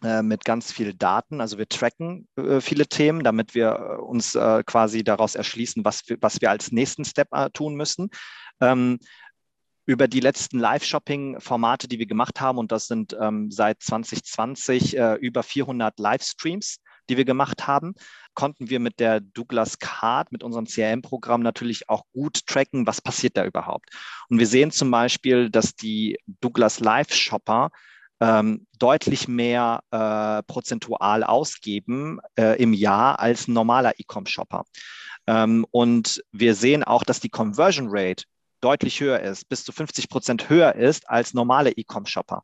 mit 0.01 0.45
ganz 0.45 0.73
viel 0.73 0.95
Daten. 0.95 1.41
Also 1.41 1.59
wir 1.59 1.69
tracken 1.69 2.29
äh, 2.37 2.61
viele 2.61 2.87
Themen, 2.87 3.25
damit 3.25 3.55
wir 3.55 3.71
äh, 3.71 4.01
uns 4.01 4.35
äh, 4.35 4.63
quasi 4.65 5.03
daraus 5.03 5.35
erschließen, 5.35 5.85
was 5.85 6.09
wir, 6.09 6.19
was 6.21 6.41
wir 6.41 6.51
als 6.51 6.71
nächsten 6.71 7.05
Step 7.05 7.29
äh, 7.33 7.51
tun 7.51 7.75
müssen. 7.75 8.11
Ähm, 8.61 8.99
über 9.87 10.07
die 10.07 10.21
letzten 10.21 10.59
Live-Shopping-Formate, 10.59 11.89
die 11.89 11.99
wir 11.99 12.07
gemacht 12.07 12.43
haben, 12.43 12.59
und 12.59 12.71
das 12.71 12.89
sind 12.89 13.17
ähm, 13.19 13.51
seit 13.51 13.83
2020 13.83 14.97
äh, 14.99 15.15
über 15.15 15.43
400 15.43 15.99
Livestreams, 15.99 16.77
die 17.09 17.17
wir 17.17 17.25
gemacht 17.25 17.67
haben, 17.67 17.95
konnten 18.35 18.69
wir 18.69 18.81
mit 18.81 19.01
der 19.01 19.21
Douglas 19.21 19.79
Card, 19.79 20.31
mit 20.31 20.43
unserem 20.43 20.67
CRM-Programm 20.67 21.41
natürlich 21.41 21.89
auch 21.89 22.05
gut 22.13 22.47
tracken, 22.47 22.87
was 22.87 23.01
passiert 23.01 23.39
da 23.39 23.47
überhaupt. 23.47 23.89
Und 24.29 24.39
wir 24.39 24.47
sehen 24.47 24.71
zum 24.71 24.91
Beispiel, 24.91 25.49
dass 25.49 25.75
die 25.75 26.19
Douglas 26.41 26.81
Live-Shopper 26.81 27.71
ähm, 28.21 28.67
deutlich 28.79 29.29
mehr 29.29 29.81
äh, 29.91 30.43
prozentual 30.45 31.25
ausgeben 31.25 32.21
äh, 32.39 32.61
im 32.61 32.73
Jahr 32.73 33.19
als 33.21 33.49
ein 33.49 33.53
normaler 33.53 33.93
E-Com-Shopper. 33.99 34.65
Ähm, 35.27 35.67
und 35.71 36.23
wir 36.33 36.55
sehen 36.55 36.85
auch, 36.85 37.05
dass 37.05 37.21
die 37.21 37.29
Conversion 37.29 37.89
Rate 37.91 38.25
deutlich 38.61 39.01
höher 39.01 39.21
ist, 39.21 39.49
bis 39.49 39.65
zu 39.65 39.73
50 39.73 40.09
Prozent 40.09 40.49
höher 40.49 40.75
ist 40.75 41.09
als 41.09 41.35
normale 41.35 41.71
E-Com-Shopper. 41.71 42.43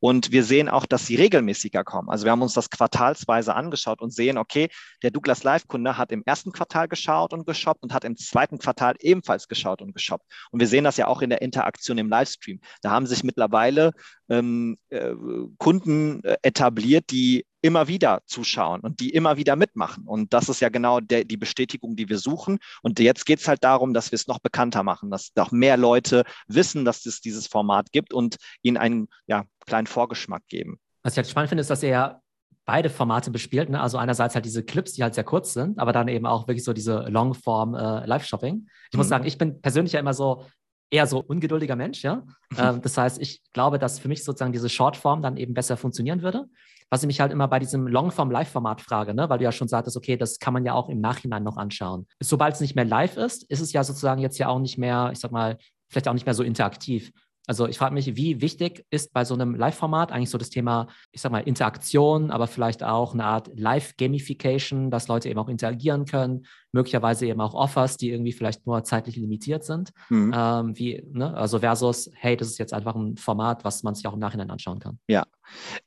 Und 0.00 0.32
wir 0.32 0.44
sehen 0.44 0.70
auch, 0.70 0.86
dass 0.86 1.06
sie 1.06 1.16
regelmäßiger 1.16 1.84
kommen. 1.84 2.08
Also 2.08 2.24
wir 2.24 2.32
haben 2.32 2.40
uns 2.40 2.54
das 2.54 2.70
quartalsweise 2.70 3.54
angeschaut 3.54 4.00
und 4.00 4.12
sehen, 4.12 4.38
okay, 4.38 4.70
der 5.02 5.10
Douglas 5.10 5.44
Live-Kunde 5.44 5.98
hat 5.98 6.10
im 6.10 6.22
ersten 6.24 6.52
Quartal 6.52 6.88
geschaut 6.88 7.34
und 7.34 7.46
geshoppt 7.46 7.82
und 7.82 7.92
hat 7.92 8.04
im 8.04 8.16
zweiten 8.16 8.58
Quartal 8.58 8.94
ebenfalls 9.00 9.46
geschaut 9.46 9.82
und 9.82 9.92
geshoppt. 9.92 10.24
Und 10.50 10.60
wir 10.60 10.68
sehen 10.68 10.84
das 10.84 10.96
ja 10.96 11.06
auch 11.06 11.20
in 11.20 11.28
der 11.28 11.42
Interaktion 11.42 11.98
im 11.98 12.08
Livestream. 12.08 12.60
Da 12.80 12.90
haben 12.90 13.06
sich 13.06 13.22
mittlerweile 13.24 13.92
ähm, 14.30 14.78
äh, 14.88 15.12
Kunden 15.58 16.22
äh, 16.24 16.36
etabliert, 16.42 17.10
die 17.10 17.44
immer 17.62 17.88
wieder 17.88 18.22
zuschauen 18.26 18.80
und 18.80 19.00
die 19.00 19.10
immer 19.10 19.36
wieder 19.36 19.56
mitmachen. 19.56 20.06
Und 20.06 20.32
das 20.32 20.48
ist 20.48 20.60
ja 20.60 20.70
genau 20.70 21.00
der, 21.00 21.24
die 21.24 21.36
Bestätigung, 21.36 21.96
die 21.96 22.08
wir 22.08 22.18
suchen. 22.18 22.58
Und 22.82 22.98
jetzt 22.98 23.26
geht 23.26 23.40
es 23.40 23.48
halt 23.48 23.62
darum, 23.64 23.92
dass 23.92 24.12
wir 24.12 24.16
es 24.16 24.28
noch 24.28 24.38
bekannter 24.38 24.82
machen, 24.82 25.10
dass 25.10 25.32
noch 25.36 25.50
mehr 25.50 25.76
Leute 25.76 26.24
wissen, 26.46 26.84
dass 26.84 27.04
es 27.04 27.20
dieses 27.20 27.46
Format 27.46 27.92
gibt 27.92 28.14
und 28.14 28.36
ihnen 28.62 28.78
einen 28.78 29.08
ja, 29.26 29.44
kleinen 29.66 29.86
Vorgeschmack 29.86 30.46
geben. 30.46 30.78
Was 31.02 31.14
ich 31.14 31.18
halt 31.18 31.28
spannend 31.28 31.50
finde, 31.50 31.60
ist, 31.60 31.70
dass 31.70 31.82
er 31.82 32.22
beide 32.64 32.88
Formate 32.88 33.30
bespielt. 33.30 33.68
Ne? 33.68 33.80
Also 33.80 33.98
einerseits 33.98 34.34
halt 34.34 34.44
diese 34.44 34.62
Clips, 34.62 34.92
die 34.92 35.02
halt 35.02 35.14
sehr 35.14 35.24
kurz 35.24 35.52
sind, 35.52 35.78
aber 35.78 35.92
dann 35.92 36.08
eben 36.08 36.24
auch 36.24 36.46
wirklich 36.46 36.64
so 36.64 36.72
diese 36.72 37.00
Longform 37.08 37.74
äh, 37.74 38.06
Live-Shopping. 38.06 38.68
Ich 38.90 38.92
mhm. 38.92 38.98
muss 38.98 39.08
sagen, 39.08 39.26
ich 39.26 39.38
bin 39.38 39.60
persönlich 39.60 39.92
ja 39.92 40.00
immer 40.00 40.14
so 40.14 40.44
eher 40.90 41.06
so 41.06 41.20
ungeduldiger 41.20 41.76
Mensch, 41.76 42.02
ja. 42.02 42.24
ähm, 42.58 42.82
das 42.82 42.96
heißt, 42.96 43.20
ich 43.20 43.42
glaube, 43.52 43.78
dass 43.78 43.98
für 43.98 44.08
mich 44.08 44.24
sozusagen 44.24 44.52
diese 44.52 44.68
Shortform 44.68 45.22
dann 45.22 45.36
eben 45.36 45.54
besser 45.54 45.76
funktionieren 45.76 46.22
würde. 46.22 46.46
Was 46.92 47.04
ich 47.04 47.06
mich 47.06 47.20
halt 47.20 47.30
immer 47.30 47.46
bei 47.46 47.60
diesem 47.60 47.86
Longform-Live-Format 47.86 48.80
frage, 48.80 49.14
ne? 49.14 49.28
weil 49.28 49.38
du 49.38 49.44
ja 49.44 49.52
schon 49.52 49.68
sagtest, 49.68 49.96
okay, 49.96 50.16
das 50.16 50.40
kann 50.40 50.52
man 50.52 50.64
ja 50.64 50.74
auch 50.74 50.88
im 50.88 51.00
Nachhinein 51.00 51.44
noch 51.44 51.56
anschauen. 51.56 52.08
Sobald 52.18 52.54
es 52.54 52.60
nicht 52.60 52.74
mehr 52.74 52.84
live 52.84 53.16
ist, 53.16 53.44
ist 53.44 53.60
es 53.60 53.72
ja 53.72 53.84
sozusagen 53.84 54.20
jetzt 54.20 54.38
ja 54.38 54.48
auch 54.48 54.58
nicht 54.58 54.76
mehr, 54.76 55.10
ich 55.12 55.20
sag 55.20 55.30
mal, 55.30 55.56
vielleicht 55.88 56.08
auch 56.08 56.14
nicht 56.14 56.26
mehr 56.26 56.34
so 56.34 56.42
interaktiv. 56.42 57.12
Also 57.46 57.66
ich 57.66 57.78
frage 57.78 57.94
mich, 57.94 58.14
wie 58.16 58.40
wichtig 58.40 58.84
ist 58.90 59.12
bei 59.12 59.24
so 59.24 59.34
einem 59.34 59.54
Live-Format 59.54 60.12
eigentlich 60.12 60.30
so 60.30 60.38
das 60.38 60.50
Thema, 60.50 60.88
ich 61.10 61.20
sag 61.20 61.32
mal, 61.32 61.40
Interaktion, 61.40 62.30
aber 62.30 62.46
vielleicht 62.46 62.82
auch 62.82 63.14
eine 63.14 63.24
Art 63.24 63.50
Live-Gamification, 63.54 64.90
dass 64.90 65.08
Leute 65.08 65.28
eben 65.28 65.38
auch 65.38 65.48
interagieren 65.48 66.04
können, 66.04 66.46
möglicherweise 66.72 67.26
eben 67.26 67.40
auch 67.40 67.54
Offers, 67.54 67.96
die 67.96 68.10
irgendwie 68.10 68.32
vielleicht 68.32 68.66
nur 68.66 68.82
zeitlich 68.84 69.16
limitiert 69.16 69.64
sind. 69.64 69.90
Mhm. 70.08 70.32
Ähm, 70.34 70.78
wie, 70.78 71.04
ne? 71.12 71.34
Also 71.36 71.60
versus, 71.60 72.10
hey, 72.14 72.36
das 72.36 72.48
ist 72.48 72.58
jetzt 72.58 72.72
einfach 72.72 72.94
ein 72.94 73.16
Format, 73.16 73.64
was 73.64 73.82
man 73.82 73.94
sich 73.94 74.06
auch 74.06 74.14
im 74.14 74.20
Nachhinein 74.20 74.50
anschauen 74.50 74.78
kann. 74.78 74.98
Ja. 75.08 75.24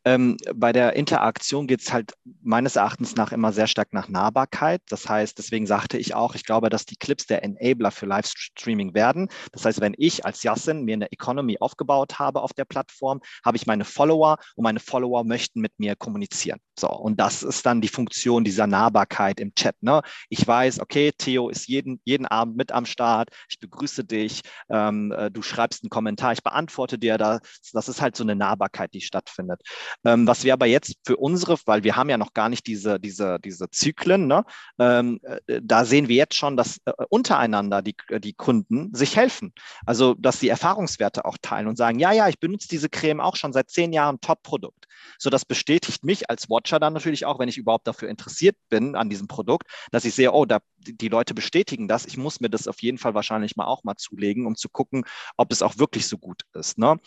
Ähm, 0.04 0.38
bei 0.54 0.74
der 0.74 0.96
Interaktion 0.96 1.68
geht 1.68 1.82
es 1.82 1.94
halt 1.94 2.14
meines 2.42 2.76
Erachtens 2.76 3.16
nach 3.16 3.32
immer 3.32 3.54
sehr 3.54 3.68
stark 3.68 3.94
nach 3.94 4.10
Nahbarkeit. 4.10 4.82
Das 4.90 5.08
heißt, 5.08 5.38
deswegen 5.38 5.66
sagte 5.66 5.98
ich 5.98 6.16
auch, 6.16 6.36
ich 6.36 6.44
glaube, 6.44 6.70
dass 6.70 6.86
die 6.86 6.98
Clips 6.98 7.28
der 7.28 7.44
Enabler 7.44 7.92
für 7.92 8.06
Livestreaming 8.06 8.94
werden. 8.94 9.30
Das 9.52 9.66
heißt, 9.66 9.82
wenn 9.82 9.94
ich 9.98 10.26
als 10.26 10.44
Yassin 10.44 10.84
mir 10.84 10.96
eine 10.96 11.12
Economy 11.12 11.58
aufgebaut 11.60 12.20
habe 12.20 12.42
auf 12.42 12.54
der 12.54 12.66
Plattform, 12.66 13.22
habe 13.46 13.58
ich 13.58 13.66
meine 13.66 13.86
Follower 13.86 14.38
und 14.56 14.64
meine 14.64 14.80
Follower 14.80 15.24
möchten 15.24 15.62
mit 15.62 15.72
mir 15.78 15.96
kommunizieren. 15.96 16.60
So, 16.78 16.90
und 16.90 17.20
das 17.20 17.44
ist 17.44 17.66
dann 17.66 17.82
die 17.82 17.88
Funktion 17.88 18.44
dieser 18.44 18.68
Nahbarkeit 18.68 19.40
im 19.40 19.54
Chat. 19.54 19.76
Ne? 19.82 20.02
Ich 20.30 20.46
weiß, 20.46 20.73
weiß, 20.74 20.80
okay, 20.82 21.12
Theo 21.18 21.50
ist 21.50 21.68
jeden, 21.68 22.00
jeden 22.06 22.26
Abend 22.26 22.58
mit 22.58 22.72
am 22.72 22.86
Start, 22.86 23.30
ich 23.50 23.60
begrüße 23.60 24.04
dich, 24.04 24.42
ähm, 24.70 25.12
äh, 25.12 25.32
du 25.32 25.42
schreibst 25.42 25.84
einen 25.84 25.90
Kommentar, 25.90 26.34
ich 26.34 26.44
beantworte 26.44 26.98
dir 26.98 27.18
das. 27.18 27.42
Das 27.74 27.88
ist 27.90 28.02
halt 28.02 28.16
so 28.16 28.24
eine 28.24 28.36
Nahbarkeit, 28.36 28.94
die 28.94 29.02
stattfindet. 29.02 29.62
Ähm, 30.06 30.28
was 30.28 30.44
wir 30.44 30.54
aber 30.54 30.66
jetzt 30.66 30.96
für 31.06 31.18
unsere, 31.18 31.58
weil 31.66 31.84
wir 31.84 31.96
haben 31.96 32.10
ja 32.10 32.18
noch 32.18 32.34
gar 32.34 32.50
nicht 32.50 32.68
diese, 32.68 33.00
diese, 33.00 33.40
diese 33.40 33.70
Zyklen, 33.70 34.28
ne? 34.28 34.44
Ähm, 34.80 35.20
äh, 35.24 35.62
da 35.62 35.86
sehen 35.86 36.08
wir 36.08 36.16
jetzt 36.16 36.36
schon, 36.36 36.58
dass 36.58 36.80
äh, 36.86 36.92
untereinander 37.10 37.82
die, 37.82 37.96
die 38.20 38.34
Kunden 38.34 38.94
sich 38.94 39.16
helfen. 39.16 39.54
Also, 39.86 40.16
dass 40.16 40.40
sie 40.40 40.50
Erfahrungswerte 40.50 41.26
auch 41.26 41.38
teilen 41.42 41.68
und 41.68 41.78
sagen, 41.78 42.00
ja, 42.00 42.12
ja, 42.12 42.28
ich 42.30 42.40
benutze 42.40 42.68
diese 42.68 42.90
Creme 42.90 43.20
auch 43.20 43.36
schon 43.36 43.54
seit 43.54 43.70
zehn 43.70 43.94
Jahren, 43.94 44.20
Top-Produkt. 44.22 44.88
So, 45.18 45.30
das 45.30 45.46
bestätigt 45.46 46.04
mich 46.04 46.30
als 46.30 46.50
Watcher 46.50 46.80
dann 46.80 46.94
natürlich 46.94 47.26
auch, 47.26 47.40
wenn 47.40 47.50
ich 47.50 47.58
überhaupt 47.58 47.88
dafür 47.88 48.10
interessiert 48.10 48.56
bin 48.70 48.96
an 48.96 49.10
diesem 49.10 49.28
Produkt, 49.28 49.68
dass 49.92 50.06
ich 50.06 50.16
sehe, 50.16 50.32
oh, 50.32 50.46
da 50.46 50.60
die 50.78 51.08
Leute 51.08 51.34
bestätigen 51.34 51.88
das. 51.88 52.06
Ich 52.06 52.18
muss 52.18 52.40
mir 52.40 52.50
das 52.50 52.68
auf 52.68 52.82
jeden 52.82 52.98
Fall 52.98 53.14
wahrscheinlich 53.14 53.56
mal 53.56 53.66
auch 53.66 53.84
mal 53.84 53.96
zulegen, 53.96 54.46
um 54.46 54.56
zu 54.56 54.70
gucken, 54.70 55.06
ob 55.38 55.52
es 55.52 55.62
auch 55.62 55.78
wirklich 55.78 56.08
so 56.08 56.18
gut 56.18 56.44
ist. 56.54 56.78
Ne? 56.78 56.98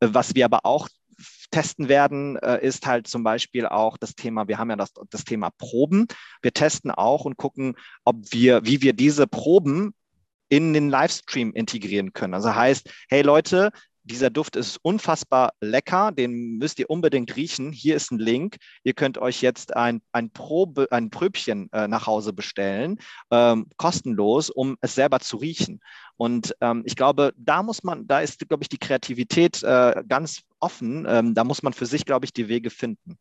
Äh, 0.00 0.08
was 0.12 0.34
wir 0.34 0.44
aber 0.44 0.64
auch 0.64 0.88
testen 1.50 1.88
werden, 1.88 2.36
äh, 2.36 2.64
ist 2.64 2.86
halt 2.86 3.06
zum 3.06 3.22
Beispiel 3.22 3.66
auch 3.66 3.96
das 3.96 4.14
Thema, 4.14 4.48
wir 4.48 4.58
haben 4.58 4.70
ja 4.70 4.76
das, 4.76 4.92
das 5.10 5.24
Thema 5.24 5.50
Proben. 5.58 6.06
Wir 6.42 6.52
testen 6.52 6.90
auch 6.90 7.24
und 7.24 7.36
gucken, 7.36 7.76
ob 8.04 8.32
wir, 8.32 8.64
wie 8.64 8.82
wir 8.82 8.92
diese 8.92 9.26
Proben 9.26 9.94
in 10.48 10.72
den 10.72 10.90
Livestream 10.90 11.52
integrieren 11.52 12.12
können. 12.12 12.34
Also 12.34 12.54
heißt, 12.54 12.90
hey 13.08 13.22
Leute, 13.22 13.70
dieser 14.06 14.30
Duft 14.30 14.56
ist 14.56 14.78
unfassbar 14.82 15.52
lecker, 15.60 16.12
den 16.12 16.58
müsst 16.58 16.78
ihr 16.78 16.88
unbedingt 16.88 17.36
riechen. 17.36 17.72
Hier 17.72 17.96
ist 17.96 18.10
ein 18.10 18.18
Link. 18.18 18.56
Ihr 18.84 18.94
könnt 18.94 19.18
euch 19.18 19.42
jetzt 19.42 19.76
ein, 19.76 20.00
ein, 20.12 20.30
Probe, 20.30 20.86
ein 20.90 21.10
Pröbchen 21.10 21.70
äh, 21.72 21.88
nach 21.88 22.06
Hause 22.06 22.32
bestellen, 22.32 22.98
ähm, 23.30 23.66
kostenlos, 23.76 24.50
um 24.50 24.76
es 24.80 24.94
selber 24.94 25.20
zu 25.20 25.36
riechen. 25.36 25.80
Und 26.16 26.54
ähm, 26.60 26.82
ich 26.86 26.96
glaube, 26.96 27.32
da 27.36 27.62
muss 27.62 27.82
man, 27.82 28.06
da 28.06 28.20
ist, 28.20 28.48
glaube 28.48 28.62
ich, 28.62 28.68
die 28.68 28.78
Kreativität 28.78 29.62
äh, 29.62 30.02
ganz 30.08 30.42
offen. 30.60 31.04
Ähm, 31.08 31.34
da 31.34 31.44
muss 31.44 31.62
man 31.62 31.72
für 31.72 31.86
sich, 31.86 32.04
glaube 32.04 32.24
ich, 32.24 32.32
die 32.32 32.48
Wege 32.48 32.70
finden. 32.70 33.18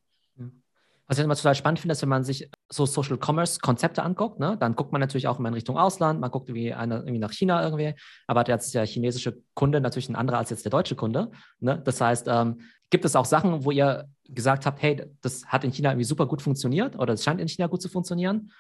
Was 1.08 1.18
ich 1.18 1.24
immer 1.24 1.36
total 1.36 1.56
spannend 1.56 1.80
finde, 1.80 1.94
ist, 1.94 2.02
wenn 2.02 2.10
man 2.10 2.24
sich 2.24 2.50
so 2.70 2.86
Social 2.86 3.18
Commerce 3.18 3.60
Konzepte 3.60 4.04
anguckt, 4.04 4.40
ne, 4.40 4.58
dann 4.60 4.76
guckt 4.76 4.92
man 4.92 5.02
natürlich 5.02 5.28
auch 5.28 5.40
immer 5.40 5.50
in 5.50 5.54
Richtung 5.54 5.78
Ausland, 5.78 6.20
man 6.20 6.32
guckt 6.32 6.50
irgendwie, 6.50 6.74
eine, 6.74 6.98
irgendwie 6.98 7.20
nach 7.20 7.32
China 7.32 7.64
irgendwie, 7.64 7.94
aber 8.28 8.44
jetzt 8.48 8.74
der 8.74 8.86
chinesische 8.86 9.38
Kunde 9.54 9.82
natürlich 9.82 10.10
ein 10.10 10.16
anderer 10.16 10.40
als 10.40 10.50
jetzt 10.50 10.66
der 10.66 10.72
deutsche 10.72 10.96
Kunde. 10.96 11.32
Ne? 11.60 11.82
Das 11.84 12.02
heißt, 12.02 12.28
ähm, 12.28 12.60
gibt 12.90 13.06
es 13.06 13.16
auch 13.16 13.26
Sachen, 13.26 13.66
wo 13.66 13.72
ihr 13.72 14.06
gesagt 14.28 14.66
habt, 14.66 14.82
hey, 14.82 15.06
das 15.22 15.46
hat 15.46 15.64
in 15.64 15.72
China 15.72 15.92
irgendwie 15.92 16.06
super 16.06 16.26
gut 16.26 16.42
funktioniert 16.42 16.98
oder 16.98 17.14
es 17.14 17.24
scheint 17.24 17.40
in 17.40 17.48
China 17.48 17.68
gut 17.68 17.82
zu 17.82 17.90
funktionieren? 17.90 18.52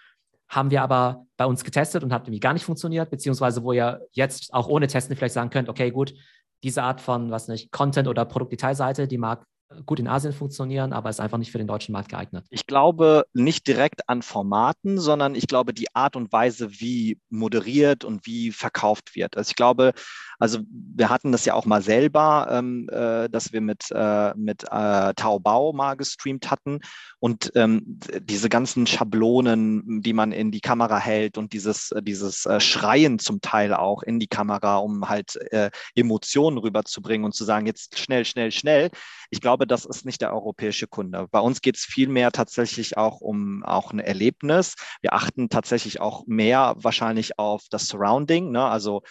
Haben 0.47 0.69
wir 0.69 0.83
aber 0.83 1.25
bei 1.37 1.45
uns 1.45 1.63
getestet 1.63 2.03
und 2.03 2.13
hat 2.13 2.23
irgendwie 2.23 2.39
gar 2.39 2.53
nicht 2.53 2.65
funktioniert, 2.65 3.09
beziehungsweise 3.09 3.63
wo 3.63 3.71
ihr 3.71 4.01
jetzt 4.11 4.53
auch 4.53 4.67
ohne 4.67 4.85
Testen 4.85 5.15
vielleicht 5.15 5.33
sagen 5.33 5.49
könnt, 5.49 5.69
okay, 5.69 5.89
gut, 5.89 6.13
diese 6.63 6.83
Art 6.83 7.01
von, 7.01 7.31
was 7.31 7.47
nicht, 7.47 7.71
Content 7.71 8.07
oder 8.07 8.25
Produktdetailseite, 8.25 9.07
die 9.07 9.17
mag 9.17 9.45
gut 9.85 9.99
in 9.99 10.07
Asien 10.07 10.33
funktionieren, 10.33 10.93
aber 10.93 11.09
ist 11.09 11.19
einfach 11.19 11.37
nicht 11.37 11.51
für 11.51 11.57
den 11.57 11.67
deutschen 11.67 11.93
Markt 11.93 12.09
geeignet. 12.09 12.45
Ich 12.49 12.67
glaube 12.67 13.25
nicht 13.33 13.67
direkt 13.67 14.07
an 14.07 14.21
Formaten, 14.21 14.99
sondern 14.99 15.35
ich 15.35 15.47
glaube 15.47 15.73
die 15.73 15.93
Art 15.95 16.15
und 16.15 16.31
Weise, 16.31 16.79
wie 16.79 17.19
moderiert 17.29 18.03
und 18.03 18.25
wie 18.25 18.51
verkauft 18.51 19.15
wird. 19.15 19.37
Also 19.37 19.49
ich 19.49 19.55
glaube, 19.55 19.93
also 20.39 20.59
wir 20.69 21.09
hatten 21.09 21.31
das 21.31 21.45
ja 21.45 21.53
auch 21.53 21.65
mal 21.65 21.81
selber, 21.81 22.47
ähm, 22.51 22.89
äh, 22.91 23.29
dass 23.29 23.53
wir 23.53 23.61
mit, 23.61 23.85
äh, 23.91 24.33
mit 24.35 24.63
äh, 24.63 25.13
Taobao 25.15 25.73
mal 25.73 25.95
gestreamt 25.95 26.51
hatten 26.51 26.79
und 27.19 27.51
ähm, 27.55 27.99
diese 28.19 28.49
ganzen 28.49 28.85
Schablonen, 28.85 30.01
die 30.01 30.13
man 30.13 30.31
in 30.31 30.51
die 30.51 30.61
Kamera 30.61 30.99
hält 30.99 31.37
und 31.37 31.53
dieses, 31.53 31.91
äh, 31.91 32.01
dieses 32.01 32.45
äh, 32.45 32.59
Schreien 32.59 33.19
zum 33.19 33.41
Teil 33.41 33.73
auch 33.73 34.03
in 34.03 34.19
die 34.19 34.27
Kamera, 34.27 34.77
um 34.77 35.09
halt 35.09 35.35
äh, 35.51 35.71
Emotionen 35.95 36.57
rüberzubringen 36.57 37.25
und 37.25 37.33
zu 37.33 37.45
sagen, 37.45 37.65
jetzt 37.65 37.97
schnell, 37.97 38.25
schnell, 38.25 38.51
schnell. 38.51 38.89
Ich 39.29 39.41
glaube, 39.41 39.54
das 39.57 39.85
ist 39.85 40.05
nicht 40.05 40.21
der 40.21 40.33
europäische 40.33 40.87
Kunde. 40.87 41.27
Bei 41.31 41.39
uns 41.39 41.61
geht 41.61 41.77
es 41.77 41.83
vielmehr 41.83 42.31
tatsächlich 42.31 42.97
auch 42.97 43.21
um 43.21 43.63
auch 43.63 43.93
ein 43.93 43.99
Erlebnis. 43.99 44.75
Wir 45.01 45.13
achten 45.13 45.49
tatsächlich 45.49 46.01
auch 46.01 46.27
mehr 46.27 46.75
wahrscheinlich 46.77 47.39
auf 47.39 47.63
das 47.69 47.87
Surrounding, 47.87 48.51
ne? 48.51 48.65
also 48.65 49.01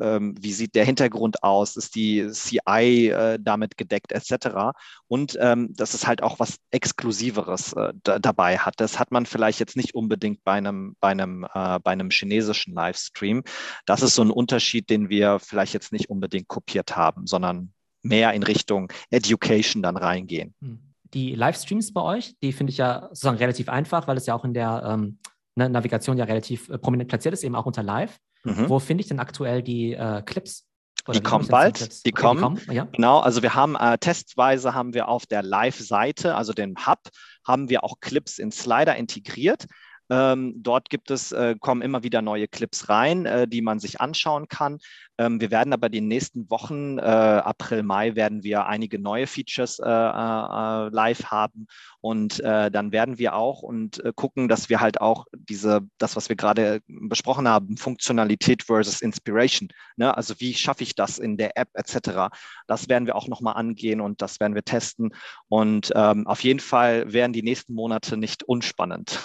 ähm, 0.00 0.34
wie 0.40 0.52
sieht 0.52 0.74
der 0.74 0.84
Hintergrund 0.84 1.42
aus, 1.42 1.76
ist 1.76 1.94
die 1.94 2.28
CI 2.30 3.08
äh, 3.08 3.38
damit 3.40 3.76
gedeckt 3.76 4.12
etc. 4.12 4.72
Und 5.06 5.36
ähm, 5.40 5.72
dass 5.74 5.94
es 5.94 6.06
halt 6.06 6.22
auch 6.22 6.40
was 6.40 6.56
Exklusiveres 6.70 7.72
äh, 7.74 7.92
dabei 8.02 8.58
hat. 8.58 8.74
Das 8.80 8.98
hat 8.98 9.12
man 9.12 9.26
vielleicht 9.26 9.60
jetzt 9.60 9.76
nicht 9.76 9.94
unbedingt 9.94 10.42
bei 10.44 10.54
einem, 10.54 10.96
bei 11.00 11.08
einem, 11.08 11.44
äh, 11.54 11.78
bei 11.80 11.92
einem 11.92 12.10
chinesischen 12.10 12.74
Livestream. 12.74 13.42
Das 13.86 14.02
ist 14.02 14.14
so 14.14 14.22
ein 14.22 14.30
Unterschied, 14.30 14.90
den 14.90 15.08
wir 15.08 15.38
vielleicht 15.38 15.74
jetzt 15.74 15.92
nicht 15.92 16.10
unbedingt 16.10 16.48
kopiert 16.48 16.96
haben, 16.96 17.26
sondern 17.26 17.72
mehr 18.02 18.32
in 18.32 18.42
Richtung 18.42 18.92
Education 19.10 19.82
dann 19.82 19.96
reingehen. 19.96 20.54
Hm. 20.60 20.78
Die 21.14 21.34
Livestreams 21.34 21.92
bei 21.92 22.00
euch, 22.02 22.34
die 22.42 22.52
finde 22.52 22.70
ich 22.70 22.78
ja 22.78 23.08
sozusagen 23.08 23.36
relativ 23.36 23.68
einfach, 23.68 24.08
weil 24.08 24.16
es 24.16 24.26
ja 24.26 24.34
auch 24.34 24.44
in 24.44 24.54
der 24.54 24.82
ähm, 24.86 25.18
ne, 25.56 25.68
Navigation 25.68 26.16
ja 26.16 26.24
relativ 26.24 26.68
äh, 26.68 26.78
prominent 26.78 27.08
platziert 27.08 27.34
ist, 27.34 27.44
eben 27.44 27.54
auch 27.54 27.66
unter 27.66 27.82
Live. 27.82 28.18
Mhm. 28.44 28.68
Wo 28.68 28.78
finde 28.78 29.02
ich 29.02 29.08
denn 29.08 29.20
aktuell 29.20 29.62
die 29.62 29.92
äh, 29.92 30.22
Clips? 30.22 30.66
Oder 31.06 31.18
die 31.18 31.22
kommen 31.22 31.48
bald, 31.48 31.80
die, 31.80 32.02
die, 32.06 32.12
kommen. 32.12 32.38
Die 32.38 32.64
kommen. 32.64 32.76
Ja. 32.76 32.84
Genau, 32.92 33.18
also 33.18 33.42
wir 33.42 33.54
haben 33.54 33.74
äh, 33.74 33.98
testweise 33.98 34.74
haben 34.74 34.94
wir 34.94 35.08
auf 35.08 35.26
der 35.26 35.42
Live-Seite, 35.42 36.36
also 36.36 36.52
den 36.52 36.76
Hub, 36.86 37.00
haben 37.46 37.68
wir 37.68 37.82
auch 37.82 38.00
Clips 38.00 38.38
in 38.38 38.52
Slider 38.52 38.96
integriert. 38.96 39.66
Ähm, 40.12 40.52
dort 40.62 40.90
gibt 40.90 41.10
es, 41.10 41.32
äh, 41.32 41.56
kommen 41.58 41.80
immer 41.80 42.02
wieder 42.02 42.20
neue 42.20 42.46
Clips 42.46 42.90
rein, 42.90 43.24
äh, 43.24 43.48
die 43.48 43.62
man 43.62 43.78
sich 43.78 43.98
anschauen 44.02 44.46
kann. 44.46 44.78
Ähm, 45.16 45.40
wir 45.40 45.50
werden 45.50 45.72
aber 45.72 45.88
die 45.88 46.02
nächsten 46.02 46.50
Wochen, 46.50 46.98
äh, 46.98 47.00
April, 47.00 47.82
Mai, 47.82 48.14
werden 48.14 48.42
wir 48.42 48.66
einige 48.66 48.98
neue 48.98 49.26
Features 49.26 49.78
äh, 49.78 49.88
äh, 49.88 50.88
live 50.90 51.24
haben. 51.30 51.66
Und 52.02 52.40
äh, 52.40 52.70
dann 52.70 52.92
werden 52.92 53.16
wir 53.16 53.34
auch 53.34 53.62
und 53.62 54.02
gucken, 54.14 54.48
dass 54.48 54.68
wir 54.68 54.80
halt 54.80 55.00
auch 55.00 55.24
diese, 55.32 55.80
das, 55.96 56.14
was 56.14 56.28
wir 56.28 56.36
gerade 56.36 56.80
besprochen 56.86 57.48
haben, 57.48 57.78
Funktionalität 57.78 58.64
versus 58.64 59.00
Inspiration. 59.00 59.70
Ne? 59.96 60.14
Also 60.14 60.34
wie 60.40 60.52
schaffe 60.52 60.82
ich 60.82 60.94
das 60.94 61.18
in 61.18 61.38
der 61.38 61.56
App 61.56 61.68
etc. 61.72 62.34
Das 62.66 62.88
werden 62.90 63.06
wir 63.06 63.16
auch 63.16 63.28
nochmal 63.28 63.54
angehen 63.54 64.02
und 64.02 64.20
das 64.20 64.40
werden 64.40 64.54
wir 64.54 64.64
testen. 64.64 65.14
Und 65.48 65.90
ähm, 65.94 66.26
auf 66.26 66.42
jeden 66.44 66.60
Fall 66.60 67.10
werden 67.10 67.32
die 67.32 67.42
nächsten 67.42 67.72
Monate 67.72 68.18
nicht 68.18 68.42
unspannend. 68.42 69.18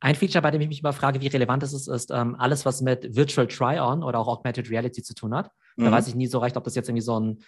Ein 0.00 0.14
Feature, 0.14 0.42
bei 0.42 0.50
dem 0.50 0.60
ich 0.60 0.68
mich 0.68 0.80
immer 0.80 0.92
frage, 0.92 1.20
wie 1.20 1.26
relevant 1.26 1.62
es 1.62 1.72
ist, 1.72 1.88
ist 1.88 2.10
ähm, 2.10 2.36
alles, 2.38 2.64
was 2.64 2.80
mit 2.80 3.16
Virtual 3.16 3.46
Try-On 3.46 4.02
oder 4.02 4.18
auch 4.18 4.28
Augmented 4.28 4.70
Reality 4.70 5.02
zu 5.02 5.14
tun 5.14 5.34
hat. 5.34 5.50
Mhm. 5.76 5.84
Da 5.84 5.92
weiß 5.92 6.08
ich 6.08 6.14
nie 6.14 6.26
so 6.26 6.38
recht, 6.38 6.56
ob 6.56 6.64
das 6.64 6.74
jetzt 6.74 6.88
irgendwie 6.88 7.02
so 7.02 7.18
ein 7.18 7.38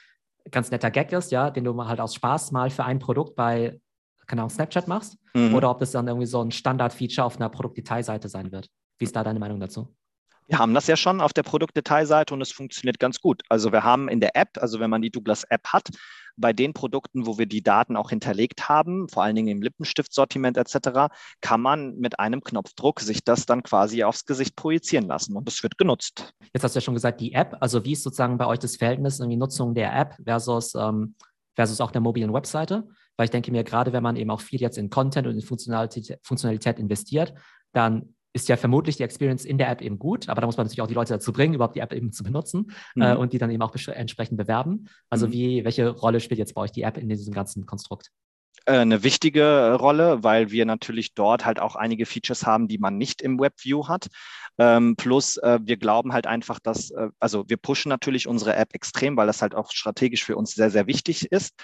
ganz 0.51 0.71
netter 0.71 0.91
Gag 0.91 1.13
ist, 1.13 1.31
ja, 1.31 1.51
den 1.51 1.65
du 1.65 1.85
halt 1.85 2.01
aus 2.01 2.15
Spaß 2.15 2.53
mal 2.53 2.71
für 2.71 2.85
ein 2.85 2.99
Produkt 2.99 3.37
bei, 3.37 3.81
keine 4.27 4.43
Ahnung, 4.43 4.51
Snapchat 4.51 4.89
machst, 4.89 5.19
mhm. 5.35 5.55
oder 5.55 5.71
ob 5.71 5.79
das 5.79 5.93
dann 5.93 6.07
irgendwie 6.07 6.27
so 6.27 6.43
ein 6.43 6.51
Standard-Feature 6.51 7.25
auf 7.25 7.37
einer 7.37 7.49
Produktdetailseite 7.49 8.29
sein 8.29 8.53
wird. 8.53 8.69
Wie 8.99 9.05
ist 9.05 9.15
da 9.15 9.23
deine 9.23 9.39
Meinung 9.39 9.61
dazu? 9.61 9.95
Wir 10.49 10.59
haben 10.59 10.73
das 10.73 10.87
ja 10.87 10.97
schon 10.97 11.21
auf 11.21 11.35
der 11.35 11.43
Produktdetailseite 11.43 12.33
und 12.33 12.41
es 12.41 12.53
funktioniert 12.53 12.99
ganz 12.99 13.21
gut. 13.21 13.43
Also 13.51 13.71
wir 13.71 13.85
haben 13.85 14.09
in 14.09 14.19
der 14.19 14.35
App, 14.35 14.57
also 14.59 14.81
wenn 14.81 14.89
man 14.89 15.03
die 15.03 15.11
Douglas 15.11 15.45
App 15.45 15.69
hat, 15.69 15.91
bei 16.39 16.53
den 16.53 16.73
Produkten, 16.73 17.27
wo 17.27 17.37
wir 17.37 17.47
die 17.47 17.63
Daten 17.63 17.97
auch 17.97 18.11
hinterlegt 18.11 18.69
haben, 18.69 19.09
vor 19.09 19.25
allen 19.25 19.37
Dingen 19.37 19.49
im 19.49 19.63
Lippenstiftsortiment 19.63 20.57
etc., 20.57 21.13
kann 21.41 21.61
man 21.61 21.97
mit 21.97 22.19
einem 22.19 22.43
Knopfdruck 22.43 23.01
sich 23.01 23.25
das 23.25 23.45
dann 23.45 23.63
quasi 23.63 24.05
aufs 24.05 24.25
Gesicht 24.25 24.57
projizieren 24.57 25.07
lassen 25.07 25.37
und 25.37 25.49
es 25.49 25.63
wird 25.63 25.77
genutzt. 25.77 26.33
Jetzt 26.55 26.63
hast 26.63 26.75
du 26.75 26.79
ja 26.79 26.81
schon 26.83 26.95
gesagt, 26.95 27.21
die 27.21 27.33
App, 27.33 27.57
also 27.61 27.85
wie 27.85 27.93
ist 27.93 28.03
sozusagen 28.03 28.39
bei 28.39 28.47
euch 28.47 28.61
das 28.61 28.77
Verhältnis 28.77 29.21
in 29.21 29.29
die 29.29 29.37
Nutzung 29.37 29.75
der 29.75 29.95
App 29.95 30.15
versus, 30.25 30.75
ähm, 30.75 31.15
versus 31.57 31.81
auch 31.81 31.91
der 31.91 32.01
mobilen 32.01 32.33
Webseite? 32.33 32.89
Weil 33.17 33.25
ich 33.25 33.31
denke 33.31 33.51
mir, 33.51 33.65
gerade 33.65 33.93
wenn 33.93 34.03
man 34.03 34.17
eben 34.17 34.31
auch 34.31 34.41
viel 34.41 34.61
jetzt 34.61 34.79
in 34.79 34.91
Content 34.91 35.27
und 35.27 35.35
in 35.35 35.43
Funktionalität, 35.43 36.19
Funktionalität 36.23 36.79
investiert, 36.79 37.35
dann 37.73 38.15
ist 38.33 38.49
ja 38.49 38.57
vermutlich 38.57 38.97
die 38.97 39.03
Experience 39.03 39.45
in 39.45 39.59
der 39.59 39.71
App 39.71 39.81
eben 39.81 39.99
gut, 39.99 40.29
aber 40.29 40.41
da 40.41 40.47
muss 40.47 40.57
man 40.57 40.67
natürlich 40.67 40.83
auch 40.83 40.89
die 40.89 40.95
Leute 40.95 41.15
dazu 41.15 41.33
bringen, 41.33 41.55
überhaupt 41.55 41.77
die 41.77 41.81
App 41.81 41.93
eben 41.93 42.13
zu 42.13 42.23
benutzen 42.23 42.73
mhm. 42.95 43.03
äh, 43.03 43.15
und 43.15 43.33
die 43.33 43.39
dann 43.39 43.51
eben 43.51 43.63
auch 43.63 43.75
entsprechend 43.75 44.39
bewerben. 44.39 44.89
Also 45.09 45.27
mhm. 45.27 45.33
wie, 45.33 45.65
welche 45.65 45.89
Rolle 45.89 46.21
spielt 46.21 46.39
jetzt 46.39 46.55
bei 46.55 46.61
euch 46.61 46.73
die 46.73 46.83
App 46.83 46.99
in 46.99 47.09
diesem 47.09 47.35
ganzen 47.35 47.67
Konstrukt? 47.67 48.11
Äh, 48.67 48.79
eine 48.79 49.03
wichtige 49.03 49.75
Rolle, 49.75 50.23
weil 50.23 50.51
wir 50.51 50.67
natürlich 50.67 51.15
dort 51.15 51.47
halt 51.47 51.59
auch 51.59 51.75
einige 51.75 52.05
Features 52.05 52.45
haben, 52.45 52.69
die 52.69 52.79
man 52.79 52.99
nicht 52.99 53.23
im 53.23 53.41
WebView 53.41 53.89
hat. 53.89 54.09
Ähm, 54.59 54.97
plus 54.97 55.37
äh, 55.39 55.61
wir 55.63 55.77
glauben 55.77 56.13
halt 56.13 56.27
einfach, 56.27 56.59
dass, 56.59 56.91
äh, 56.91 57.09
also 57.19 57.49
wir 57.49 57.57
pushen 57.57 57.89
natürlich 57.89 58.27
unsere 58.27 58.57
App 58.57 58.75
extrem, 58.75 59.17
weil 59.17 59.27
das 59.27 59.41
halt 59.41 59.55
auch 59.55 59.71
strategisch 59.71 60.25
für 60.25 60.37
uns 60.37 60.53
sehr, 60.53 60.71
sehr 60.71 60.87
wichtig 60.87 61.33
ist. 61.33 61.55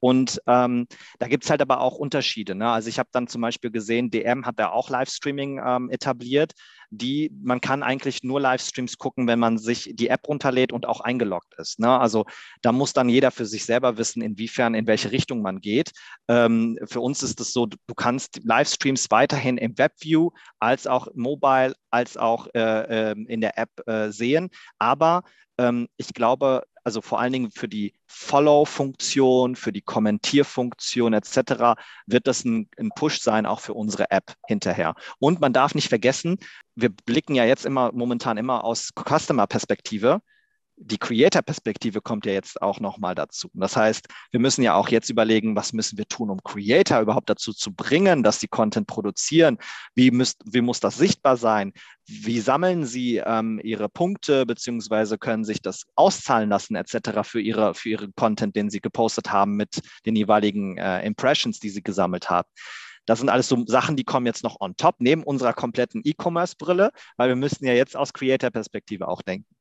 Und 0.00 0.40
ähm, 0.46 0.86
da 1.18 1.28
gibt 1.28 1.44
es 1.44 1.50
halt 1.50 1.62
aber 1.62 1.80
auch 1.80 1.96
Unterschiede. 1.96 2.54
Ne? 2.54 2.70
Also 2.70 2.88
ich 2.88 2.98
habe 2.98 3.08
dann 3.12 3.26
zum 3.26 3.40
Beispiel 3.40 3.70
gesehen, 3.70 4.10
DM 4.10 4.44
hat 4.46 4.58
da 4.58 4.70
auch 4.70 4.90
Livestreaming 4.90 5.60
ähm, 5.64 5.90
etabliert. 5.90 6.52
Die, 6.90 7.32
man 7.42 7.60
kann 7.60 7.82
eigentlich 7.82 8.22
nur 8.22 8.40
Livestreams 8.40 8.98
gucken, 8.98 9.26
wenn 9.26 9.38
man 9.38 9.58
sich 9.58 9.90
die 9.94 10.08
App 10.08 10.28
runterlädt 10.28 10.72
und 10.72 10.86
auch 10.86 11.00
eingeloggt 11.00 11.54
ist. 11.58 11.80
Ne? 11.80 11.98
Also 11.98 12.24
da 12.62 12.70
muss 12.70 12.92
dann 12.92 13.08
jeder 13.08 13.30
für 13.30 13.46
sich 13.46 13.64
selber 13.64 13.96
wissen, 13.96 14.22
inwiefern, 14.22 14.74
in 14.74 14.86
welche 14.86 15.10
Richtung 15.10 15.42
man 15.42 15.60
geht. 15.60 15.92
Ähm, 16.28 16.78
für 16.84 17.00
uns 17.00 17.22
ist 17.22 17.40
es 17.40 17.52
so, 17.52 17.66
du 17.66 17.94
kannst 17.96 18.40
Livestreams 18.44 19.10
weiterhin 19.10 19.56
im 19.56 19.76
Webview 19.78 20.30
als 20.60 20.86
auch 20.86 21.08
mobile, 21.14 21.74
als 21.90 22.16
auch 22.16 22.46
äh, 22.54 23.10
äh, 23.10 23.16
in 23.26 23.40
der 23.40 23.58
App 23.58 23.70
äh, 23.86 24.10
sehen. 24.10 24.50
Aber 24.78 25.22
ähm, 25.58 25.88
ich 25.96 26.12
glaube, 26.14 26.64
also 26.84 27.00
vor 27.00 27.18
allen 27.18 27.32
Dingen 27.32 27.50
für 27.50 27.68
die 27.68 27.94
Follow-Funktion, 28.06 29.56
für 29.56 29.72
die 29.72 29.80
Kommentierfunktion 29.80 31.14
etc., 31.14 31.80
wird 32.06 32.26
das 32.26 32.44
ein, 32.44 32.68
ein, 32.78 32.90
Push 32.94 33.20
sein, 33.20 33.46
auch 33.46 33.60
für 33.60 33.74
unsere 33.74 34.10
App 34.10 34.34
hinterher. 34.46 34.94
Und 35.18 35.40
man 35.40 35.52
darf 35.52 35.74
nicht 35.74 35.88
vergessen, 35.88 36.38
wir 36.74 36.90
blicken 36.90 37.34
ja 37.34 37.44
jetzt 37.44 37.64
immer 37.64 37.90
momentan 37.92 38.36
immer 38.36 38.64
aus 38.64 38.90
Customer-Perspektive 38.94 40.20
die 40.76 40.98
Creator-Perspektive 40.98 42.00
kommt 42.00 42.26
ja 42.26 42.32
jetzt 42.32 42.60
auch 42.60 42.80
nochmal 42.80 43.14
dazu. 43.14 43.48
Das 43.54 43.76
heißt, 43.76 44.08
wir 44.32 44.40
müssen 44.40 44.62
ja 44.62 44.74
auch 44.74 44.88
jetzt 44.88 45.08
überlegen, 45.08 45.56
was 45.56 45.72
müssen 45.72 45.98
wir 45.98 46.06
tun, 46.06 46.30
um 46.30 46.42
Creator 46.42 47.00
überhaupt 47.00 47.30
dazu 47.30 47.52
zu 47.52 47.72
bringen, 47.72 48.22
dass 48.22 48.40
sie 48.40 48.48
Content 48.48 48.86
produzieren? 48.86 49.58
Wie, 49.94 50.10
müsst, 50.10 50.42
wie 50.44 50.60
muss 50.60 50.80
das 50.80 50.96
sichtbar 50.96 51.36
sein? 51.36 51.72
Wie 52.06 52.40
sammeln 52.40 52.84
sie 52.84 53.18
ähm, 53.24 53.60
ihre 53.62 53.88
Punkte, 53.88 54.46
beziehungsweise 54.46 55.16
können 55.16 55.44
sich 55.44 55.62
das 55.62 55.84
auszahlen 55.94 56.50
lassen, 56.50 56.74
etc. 56.74 57.22
für 57.22 57.40
ihre, 57.40 57.74
für 57.74 57.90
ihren 57.90 58.14
Content, 58.14 58.56
den 58.56 58.68
sie 58.68 58.80
gepostet 58.80 59.30
haben 59.30 59.56
mit 59.56 59.80
den 60.06 60.16
jeweiligen 60.16 60.76
äh, 60.76 61.04
Impressions, 61.06 61.60
die 61.60 61.70
sie 61.70 61.82
gesammelt 61.82 62.30
haben? 62.30 62.48
Das 63.06 63.20
sind 63.20 63.28
alles 63.28 63.48
so 63.48 63.64
Sachen, 63.66 63.96
die 63.96 64.04
kommen 64.04 64.26
jetzt 64.26 64.44
noch 64.44 64.60
on 64.60 64.76
top, 64.76 64.96
neben 64.98 65.22
unserer 65.22 65.52
kompletten 65.52 66.02
E-Commerce-Brille, 66.04 66.90
weil 67.16 67.28
wir 67.28 67.36
müssen 67.36 67.66
ja 67.66 67.74
jetzt 67.74 67.96
aus 67.96 68.12
Creator-Perspektive 68.12 69.08
auch 69.08 69.22
denken. 69.22 69.53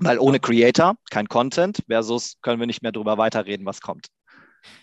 Weil 0.00 0.18
ohne 0.18 0.40
Creator 0.40 0.96
kein 1.10 1.28
Content, 1.28 1.82
versus 1.88 2.36
können 2.42 2.60
wir 2.60 2.66
nicht 2.66 2.82
mehr 2.82 2.92
darüber 2.92 3.18
weiterreden, 3.18 3.66
was 3.66 3.80
kommt. 3.80 4.06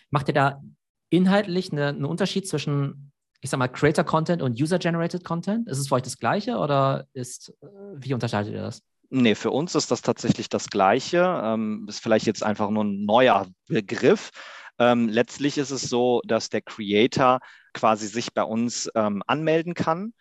Macht 0.09 0.27
ihr 0.27 0.33
da 0.33 0.61
inhaltlich 1.09 1.71
eine, 1.71 1.87
einen 1.87 2.05
Unterschied 2.05 2.47
zwischen, 2.47 3.11
ich 3.41 3.49
sag 3.49 3.57
mal, 3.57 3.67
Creator-Content 3.67 4.41
und 4.41 4.59
User-Generated 4.59 5.23
Content? 5.23 5.67
Ist 5.67 5.79
es 5.79 5.87
für 5.87 5.95
euch 5.95 6.03
das 6.03 6.17
Gleiche 6.17 6.57
oder 6.57 7.07
ist, 7.13 7.49
äh, 7.61 7.67
wie 7.95 8.13
unterscheidet 8.13 8.53
ihr 8.53 8.61
das? 8.61 8.81
Nee, 9.09 9.35
für 9.35 9.51
uns 9.51 9.73
ist 9.73 9.89
das 9.89 10.01
tatsächlich 10.01 10.49
das 10.49 10.67
Gleiche. 10.67 11.41
Ähm, 11.43 11.85
ist 11.87 12.01
vielleicht 12.01 12.25
jetzt 12.25 12.43
einfach 12.43 12.69
nur 12.69 12.83
ein 12.83 13.05
neuer 13.05 13.47
Begriff. 13.67 14.31
Ähm, 14.79 15.07
letztlich 15.07 15.57
ist 15.57 15.71
es 15.71 15.83
so, 15.83 16.21
dass 16.25 16.49
der 16.49 16.61
Creator 16.61 17.39
quasi 17.73 18.07
sich 18.07 18.33
bei 18.33 18.43
uns 18.43 18.89
ähm, 18.95 19.23
anmelden 19.25 19.73
kann 19.73 20.13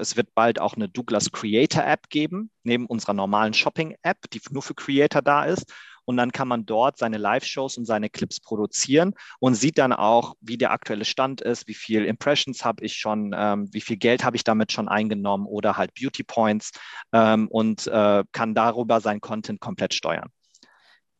es 0.00 0.16
wird 0.16 0.34
bald 0.34 0.60
auch 0.60 0.74
eine 0.74 0.88
Douglas 0.88 1.30
Creator 1.30 1.84
App 1.84 2.08
geben, 2.08 2.50
neben 2.64 2.86
unserer 2.86 3.14
normalen 3.14 3.54
Shopping 3.54 3.96
App, 4.02 4.28
die 4.32 4.40
nur 4.50 4.62
für 4.62 4.74
Creator 4.74 5.22
da 5.22 5.44
ist. 5.44 5.72
Und 6.04 6.16
dann 6.16 6.32
kann 6.32 6.48
man 6.48 6.64
dort 6.64 6.96
seine 6.96 7.18
Live-Shows 7.18 7.76
und 7.76 7.84
seine 7.84 8.08
Clips 8.08 8.40
produzieren 8.40 9.12
und 9.40 9.56
sieht 9.56 9.76
dann 9.76 9.92
auch, 9.92 10.36
wie 10.40 10.56
der 10.56 10.70
aktuelle 10.70 11.04
Stand 11.04 11.42
ist, 11.42 11.68
wie 11.68 11.74
viel 11.74 12.06
Impressions 12.06 12.64
habe 12.64 12.82
ich 12.82 12.94
schon, 12.94 13.34
ähm, 13.36 13.68
wie 13.72 13.82
viel 13.82 13.98
Geld 13.98 14.24
habe 14.24 14.34
ich 14.34 14.42
damit 14.42 14.72
schon 14.72 14.88
eingenommen 14.88 15.46
oder 15.46 15.76
halt 15.76 15.92
Beauty 15.92 16.24
Points 16.24 16.72
ähm, 17.12 17.46
und 17.48 17.86
äh, 17.88 18.24
kann 18.32 18.54
darüber 18.54 19.02
sein 19.02 19.20
Content 19.20 19.60
komplett 19.60 19.92
steuern. 19.92 20.30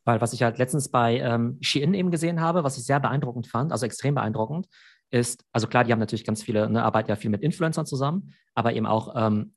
Weil 0.05 0.21
was 0.21 0.33
ich 0.33 0.41
halt 0.41 0.57
letztens 0.57 0.89
bei 0.89 1.19
ähm, 1.19 1.59
Shein 1.61 1.93
eben 1.93 2.09
gesehen 2.09 2.41
habe, 2.41 2.63
was 2.63 2.79
ich 2.79 2.83
sehr 2.83 2.99
beeindruckend 2.99 3.45
fand, 3.45 3.71
also 3.71 3.85
extrem 3.85 4.15
beeindruckend, 4.15 4.67
ist, 5.11 5.45
also 5.51 5.67
klar, 5.67 5.83
die 5.83 5.91
haben 5.91 5.99
natürlich 5.99 6.25
ganz 6.25 6.43
viele, 6.43 6.69
ne, 6.69 6.83
arbeiten 6.83 7.09
ja 7.09 7.15
viel 7.15 7.31
mit 7.31 7.41
Influencern 7.41 7.85
zusammen, 7.85 8.33
aber 8.53 8.73
eben 8.73 8.85
auch 8.85 9.13
ähm, 9.15 9.53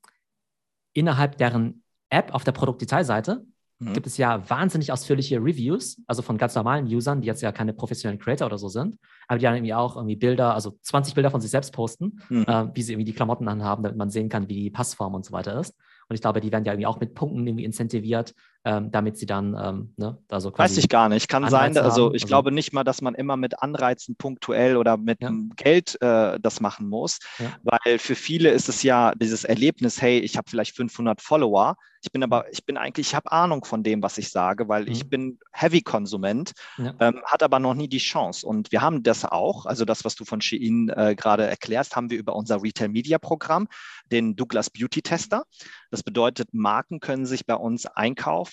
innerhalb 0.93 1.37
deren 1.37 1.83
App 2.09 2.33
auf 2.33 2.43
der 2.43 2.51
Produktdetailseite 2.51 3.45
mhm. 3.79 3.93
gibt 3.93 4.07
es 4.07 4.17
ja 4.17 4.47
wahnsinnig 4.49 4.91
ausführliche 4.91 5.37
Reviews, 5.37 6.01
also 6.07 6.21
von 6.21 6.37
ganz 6.37 6.55
normalen 6.55 6.85
Usern, 6.85 7.21
die 7.21 7.27
jetzt 7.27 7.41
ja 7.41 7.51
keine 7.51 7.73
professionellen 7.73 8.19
Creator 8.19 8.47
oder 8.47 8.57
so 8.57 8.67
sind, 8.67 8.97
aber 9.27 9.39
die 9.39 9.43
dann 9.43 9.55
irgendwie 9.55 9.73
auch 9.73 9.95
irgendwie 9.95 10.15
Bilder, 10.15 10.53
also 10.53 10.77
20 10.81 11.13
Bilder 11.13 11.31
von 11.31 11.41
sich 11.41 11.51
selbst 11.51 11.73
posten, 11.73 12.19
mhm. 12.29 12.45
äh, 12.47 12.75
wie 12.75 12.81
sie 12.81 12.93
irgendwie 12.93 13.11
die 13.11 13.13
Klamotten 13.13 13.47
anhaben, 13.47 13.83
damit 13.83 13.97
man 13.97 14.09
sehen 14.09 14.29
kann, 14.29 14.49
wie 14.49 14.55
die 14.55 14.71
Passform 14.71 15.13
und 15.13 15.25
so 15.25 15.31
weiter 15.31 15.59
ist. 15.59 15.75
Und 16.07 16.15
ich 16.15 16.21
glaube, 16.21 16.41
die 16.41 16.51
werden 16.51 16.65
ja 16.65 16.73
irgendwie 16.73 16.87
auch 16.87 16.99
mit 16.99 17.13
Punkten 17.13 17.45
irgendwie 17.47 17.65
incentiviert, 17.65 18.33
ähm, 18.65 18.91
damit 18.91 19.17
sie 19.17 19.25
dann, 19.25 19.57
ähm, 19.59 19.93
ne, 19.97 20.17
da 20.27 20.39
so 20.39 20.51
quasi. 20.51 20.71
Weiß 20.71 20.77
ich 20.77 20.89
gar 20.89 21.09
nicht. 21.09 21.27
Kann 21.27 21.43
Anreize 21.43 21.75
sein, 21.75 21.83
also 21.83 22.13
ich 22.13 22.23
also, 22.23 22.27
glaube 22.27 22.51
nicht 22.51 22.73
mal, 22.73 22.83
dass 22.83 23.01
man 23.01 23.15
immer 23.15 23.35
mit 23.35 23.61
Anreizen 23.61 24.15
punktuell 24.15 24.77
oder 24.77 24.97
mit 24.97 25.21
ja. 25.21 25.31
Geld 25.55 26.01
äh, 26.01 26.39
das 26.39 26.61
machen 26.61 26.87
muss, 26.87 27.19
ja. 27.39 27.51
weil 27.63 27.99
für 27.99 28.15
viele 28.15 28.51
ist 28.51 28.69
es 28.69 28.83
ja 28.83 29.13
dieses 29.15 29.43
Erlebnis, 29.43 30.01
hey, 30.01 30.19
ich 30.19 30.37
habe 30.37 30.49
vielleicht 30.49 30.75
500 30.75 31.21
Follower, 31.21 31.75
ich 32.03 32.11
bin 32.11 32.21
aber, 32.21 32.51
ich 32.51 32.65
bin 32.65 32.77
eigentlich, 32.77 33.07
ich 33.07 33.15
habe 33.15 33.31
Ahnung 33.31 33.63
von 33.63 33.81
dem, 33.81 34.03
was 34.03 34.17
ich 34.17 34.29
sage, 34.29 34.67
weil 34.67 34.83
mhm. 34.83 34.91
ich 34.91 35.09
bin 35.09 35.39
Heavy-Konsument, 35.53 36.51
ja. 36.77 36.93
ähm, 36.99 37.21
hat 37.25 37.43
aber 37.43 37.59
noch 37.59 37.75
nie 37.75 37.87
die 37.87 37.97
Chance. 37.97 38.45
Und 38.45 38.73
wir 38.73 38.81
haben 38.81 39.03
das 39.03 39.23
auch, 39.23 39.65
also 39.65 39.85
das, 39.85 40.03
was 40.03 40.15
du 40.15 40.25
von 40.25 40.41
Shein 40.41 40.89
äh, 40.89 41.15
gerade 41.15 41.45
erklärst, 41.45 41.95
haben 41.95 42.09
wir 42.09 42.19
über 42.19 42.35
unser 42.35 42.61
Retail-Media-Programm, 42.61 43.69
den 44.11 44.35
Douglas 44.35 44.69
Beauty 44.69 45.01
Tester. 45.01 45.45
Das 45.91 46.03
bedeutet, 46.03 46.53
Marken 46.53 46.99
können 46.99 47.25
sich 47.25 47.45
bei 47.45 47.55
uns 47.55 47.85
einkaufen 47.85 48.52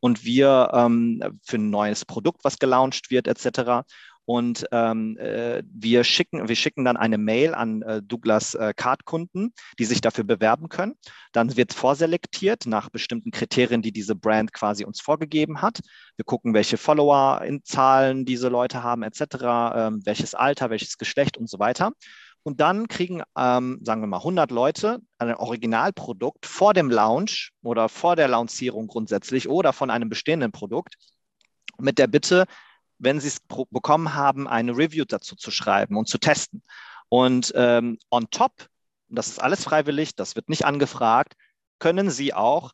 und 0.00 0.24
wir 0.24 0.70
ähm, 0.72 1.22
für 1.42 1.56
ein 1.56 1.70
neues 1.70 2.04
Produkt, 2.04 2.44
was 2.44 2.58
gelauncht 2.58 3.10
wird, 3.10 3.28
etc. 3.28 3.84
Und 4.30 4.64
ähm, 4.70 5.18
äh, 5.18 5.60
wir, 5.66 6.04
schicken, 6.04 6.48
wir 6.48 6.54
schicken 6.54 6.84
dann 6.84 6.96
eine 6.96 7.18
Mail 7.18 7.52
an 7.52 7.82
äh, 7.82 8.00
Douglas 8.00 8.54
äh, 8.54 8.72
Card-Kunden, 8.76 9.52
die 9.78 9.84
sich 9.84 10.00
dafür 10.00 10.22
bewerben 10.22 10.68
können. 10.68 10.94
Dann 11.32 11.56
wird 11.56 11.72
vorselektiert 11.72 12.64
nach 12.66 12.90
bestimmten 12.90 13.32
Kriterien, 13.32 13.82
die 13.82 13.90
diese 13.90 14.14
Brand 14.14 14.52
quasi 14.52 14.84
uns 14.84 15.00
vorgegeben 15.00 15.62
hat. 15.62 15.80
Wir 16.14 16.24
gucken, 16.24 16.54
welche 16.54 16.76
Follower 16.76 17.42
in 17.44 17.64
Zahlen 17.64 18.24
diese 18.24 18.48
Leute 18.48 18.84
haben, 18.84 19.02
etc., 19.02 19.20
ähm, 19.74 20.02
welches 20.04 20.34
Alter, 20.34 20.70
welches 20.70 20.96
Geschlecht 20.96 21.36
und 21.36 21.50
so 21.50 21.58
weiter. 21.58 21.90
Und 22.42 22.60
dann 22.60 22.88
kriegen, 22.88 23.22
ähm, 23.36 23.80
sagen 23.82 24.00
wir 24.00 24.06
mal, 24.06 24.18
100 24.18 24.50
Leute 24.50 25.00
ein 25.18 25.34
Originalprodukt 25.34 26.46
vor 26.46 26.72
dem 26.72 26.90
Launch 26.90 27.52
oder 27.62 27.88
vor 27.88 28.16
der 28.16 28.28
Lancierung 28.28 28.86
grundsätzlich 28.86 29.48
oder 29.48 29.72
von 29.72 29.90
einem 29.90 30.08
bestehenden 30.08 30.50
Produkt 30.50 30.96
mit 31.78 31.98
der 31.98 32.06
Bitte, 32.06 32.46
wenn 32.98 33.20
Sie 33.20 33.28
es 33.28 33.40
bekommen 33.70 34.14
haben, 34.14 34.48
eine 34.48 34.76
Review 34.76 35.04
dazu 35.06 35.36
zu 35.36 35.50
schreiben 35.50 35.96
und 35.96 36.08
zu 36.08 36.18
testen. 36.18 36.62
Und 37.08 37.52
ähm, 37.56 37.98
on 38.10 38.30
top, 38.30 38.68
das 39.08 39.28
ist 39.28 39.42
alles 39.42 39.64
freiwillig, 39.64 40.14
das 40.14 40.36
wird 40.36 40.48
nicht 40.48 40.64
angefragt, 40.64 41.34
können 41.78 42.10
Sie 42.10 42.32
auch 42.32 42.72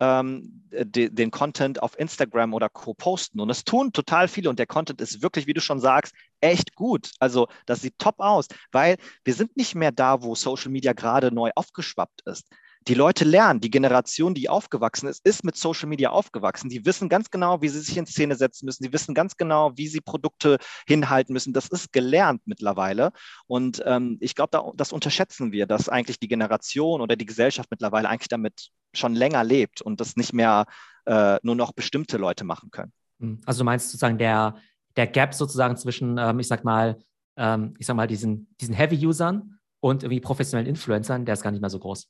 ähm, 0.00 0.62
de, 0.70 1.10
den 1.10 1.30
Content 1.30 1.82
auf 1.82 1.98
Instagram 1.98 2.54
oder 2.54 2.68
Co. 2.68 2.94
posten. 2.94 3.40
Und 3.40 3.50
es 3.50 3.64
tun 3.64 3.92
total 3.92 4.28
viele 4.28 4.50
und 4.50 4.58
der 4.58 4.66
Content 4.66 5.00
ist 5.00 5.22
wirklich, 5.22 5.46
wie 5.46 5.54
du 5.54 5.60
schon 5.60 5.80
sagst, 5.80 6.14
echt 6.40 6.74
gut. 6.74 7.10
Also 7.18 7.48
das 7.66 7.80
sieht 7.80 7.98
top 7.98 8.16
aus, 8.18 8.46
weil 8.72 8.96
wir 9.24 9.34
sind 9.34 9.56
nicht 9.56 9.74
mehr 9.74 9.92
da, 9.92 10.22
wo 10.22 10.34
Social 10.34 10.70
Media 10.70 10.92
gerade 10.92 11.32
neu 11.32 11.50
aufgeschwappt 11.54 12.22
ist 12.26 12.48
die 12.86 12.94
Leute 12.94 13.24
lernen, 13.24 13.60
die 13.60 13.70
Generation, 13.70 14.34
die 14.34 14.48
aufgewachsen 14.48 15.08
ist, 15.08 15.24
ist 15.26 15.44
mit 15.44 15.56
Social 15.56 15.88
Media 15.88 16.10
aufgewachsen. 16.10 16.70
Die 16.70 16.84
wissen 16.86 17.08
ganz 17.08 17.30
genau, 17.30 17.60
wie 17.60 17.68
sie 17.68 17.80
sich 17.80 17.96
in 17.96 18.06
Szene 18.06 18.36
setzen 18.36 18.66
müssen. 18.66 18.84
Die 18.84 18.92
wissen 18.92 19.14
ganz 19.14 19.36
genau, 19.36 19.72
wie 19.76 19.88
sie 19.88 20.00
Produkte 20.00 20.58
hinhalten 20.86 21.32
müssen. 21.32 21.52
Das 21.52 21.68
ist 21.68 21.92
gelernt 21.92 22.42
mittlerweile. 22.46 23.12
Und 23.46 23.82
ähm, 23.84 24.16
ich 24.20 24.34
glaube, 24.34 24.50
da, 24.52 24.70
das 24.74 24.92
unterschätzen 24.92 25.52
wir, 25.52 25.66
dass 25.66 25.88
eigentlich 25.88 26.18
die 26.18 26.28
Generation 26.28 27.00
oder 27.00 27.16
die 27.16 27.26
Gesellschaft 27.26 27.70
mittlerweile 27.70 28.08
eigentlich 28.08 28.28
damit 28.28 28.70
schon 28.94 29.14
länger 29.14 29.44
lebt 29.44 29.82
und 29.82 30.00
das 30.00 30.16
nicht 30.16 30.32
mehr 30.32 30.66
äh, 31.06 31.38
nur 31.42 31.56
noch 31.56 31.72
bestimmte 31.72 32.16
Leute 32.16 32.44
machen 32.44 32.70
können. 32.70 32.92
Hm. 33.20 33.40
Also 33.44 33.60
du 33.60 33.64
meinst 33.64 33.88
sozusagen 33.88 34.18
der, 34.18 34.56
der 34.96 35.06
Gap 35.06 35.34
sozusagen 35.34 35.76
zwischen, 35.76 36.16
ähm, 36.18 36.38
ich 36.38 36.48
sag 36.48 36.64
mal, 36.64 36.98
ähm, 37.36 37.74
ich 37.78 37.86
sag 37.86 37.96
mal, 37.96 38.06
diesen, 38.06 38.54
diesen 38.60 38.74
Heavy-Usern 38.74 39.57
und 39.80 40.02
irgendwie 40.02 40.20
professionellen 40.20 40.68
Influencern, 40.68 41.24
der 41.24 41.34
ist 41.34 41.42
gar 41.42 41.50
nicht 41.50 41.60
mehr 41.60 41.70
so 41.70 41.78
groß. 41.78 42.08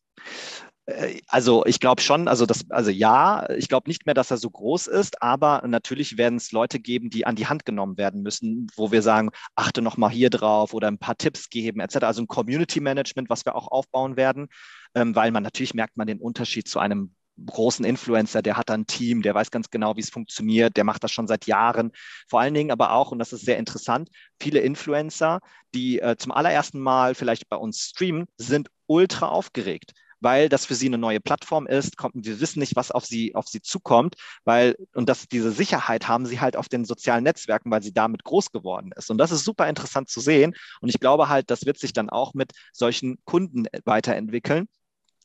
Äh, 0.88 1.20
also 1.28 1.64
ich 1.66 1.80
glaube 1.80 2.02
schon, 2.02 2.28
also 2.28 2.46
das, 2.46 2.70
also 2.70 2.90
ja, 2.90 3.48
ich 3.50 3.68
glaube 3.68 3.88
nicht 3.88 4.06
mehr, 4.06 4.14
dass 4.14 4.30
er 4.30 4.38
so 4.38 4.50
groß 4.50 4.86
ist, 4.86 5.22
aber 5.22 5.62
natürlich 5.66 6.16
werden 6.16 6.36
es 6.36 6.52
Leute 6.52 6.80
geben, 6.80 7.10
die 7.10 7.26
an 7.26 7.36
die 7.36 7.46
Hand 7.46 7.64
genommen 7.64 7.98
werden 7.98 8.22
müssen, 8.22 8.68
wo 8.74 8.90
wir 8.90 9.02
sagen, 9.02 9.30
achte 9.54 9.82
noch 9.82 9.96
mal 9.96 10.10
hier 10.10 10.30
drauf 10.30 10.74
oder 10.74 10.88
ein 10.88 10.98
paar 10.98 11.16
Tipps 11.16 11.50
geben 11.50 11.80
etc. 11.80 11.98
Also 12.04 12.22
ein 12.22 12.28
Community 12.28 12.80
Management, 12.80 13.28
was 13.30 13.44
wir 13.44 13.54
auch 13.54 13.68
aufbauen 13.68 14.16
werden, 14.16 14.48
ähm, 14.94 15.14
weil 15.14 15.30
man 15.30 15.42
natürlich 15.42 15.74
merkt 15.74 15.96
man 15.96 16.06
den 16.06 16.20
Unterschied 16.20 16.68
zu 16.68 16.78
einem 16.78 17.14
großen 17.46 17.84
Influencer, 17.84 18.42
der 18.42 18.56
hat 18.56 18.70
ein 18.70 18.86
Team, 18.86 19.22
der 19.22 19.34
weiß 19.34 19.50
ganz 19.50 19.70
genau, 19.70 19.96
wie 19.96 20.00
es 20.00 20.10
funktioniert, 20.10 20.76
der 20.76 20.84
macht 20.84 21.04
das 21.04 21.12
schon 21.12 21.26
seit 21.26 21.46
Jahren. 21.46 21.92
Vor 22.28 22.40
allen 22.40 22.54
Dingen 22.54 22.70
aber 22.70 22.92
auch, 22.92 23.12
und 23.12 23.18
das 23.18 23.32
ist 23.32 23.44
sehr 23.44 23.58
interessant, 23.58 24.10
viele 24.40 24.60
Influencer, 24.60 25.40
die 25.74 26.00
äh, 26.00 26.16
zum 26.16 26.32
allerersten 26.32 26.80
Mal 26.80 27.14
vielleicht 27.14 27.48
bei 27.48 27.56
uns 27.56 27.80
streamen, 27.80 28.26
sind 28.36 28.68
ultra 28.86 29.28
aufgeregt 29.28 29.92
weil 30.20 30.48
das 30.48 30.66
für 30.66 30.74
sie 30.74 30.86
eine 30.86 30.98
neue 30.98 31.20
Plattform 31.20 31.66
ist. 31.66 31.96
Kommt, 31.96 32.14
wir 32.14 32.40
wissen 32.40 32.58
nicht, 32.60 32.76
was 32.76 32.90
auf 32.90 33.04
sie, 33.06 33.34
auf 33.34 33.46
sie 33.48 33.62
zukommt, 33.62 34.16
weil, 34.44 34.76
und 34.94 35.08
das, 35.08 35.28
diese 35.28 35.52
Sicherheit 35.52 36.08
haben 36.08 36.26
sie 36.26 36.40
halt 36.40 36.56
auf 36.56 36.68
den 36.68 36.84
sozialen 36.84 37.24
Netzwerken, 37.24 37.70
weil 37.70 37.82
sie 37.82 37.92
damit 37.92 38.24
groß 38.24 38.50
geworden 38.50 38.90
ist. 38.96 39.10
Und 39.10 39.18
das 39.18 39.30
ist 39.30 39.44
super 39.44 39.68
interessant 39.68 40.08
zu 40.08 40.20
sehen. 40.20 40.54
Und 40.80 40.88
ich 40.88 41.00
glaube 41.00 41.28
halt, 41.28 41.50
das 41.50 41.66
wird 41.66 41.78
sich 41.78 41.92
dann 41.92 42.10
auch 42.10 42.34
mit 42.34 42.52
solchen 42.72 43.18
Kunden 43.24 43.66
weiterentwickeln 43.84 44.68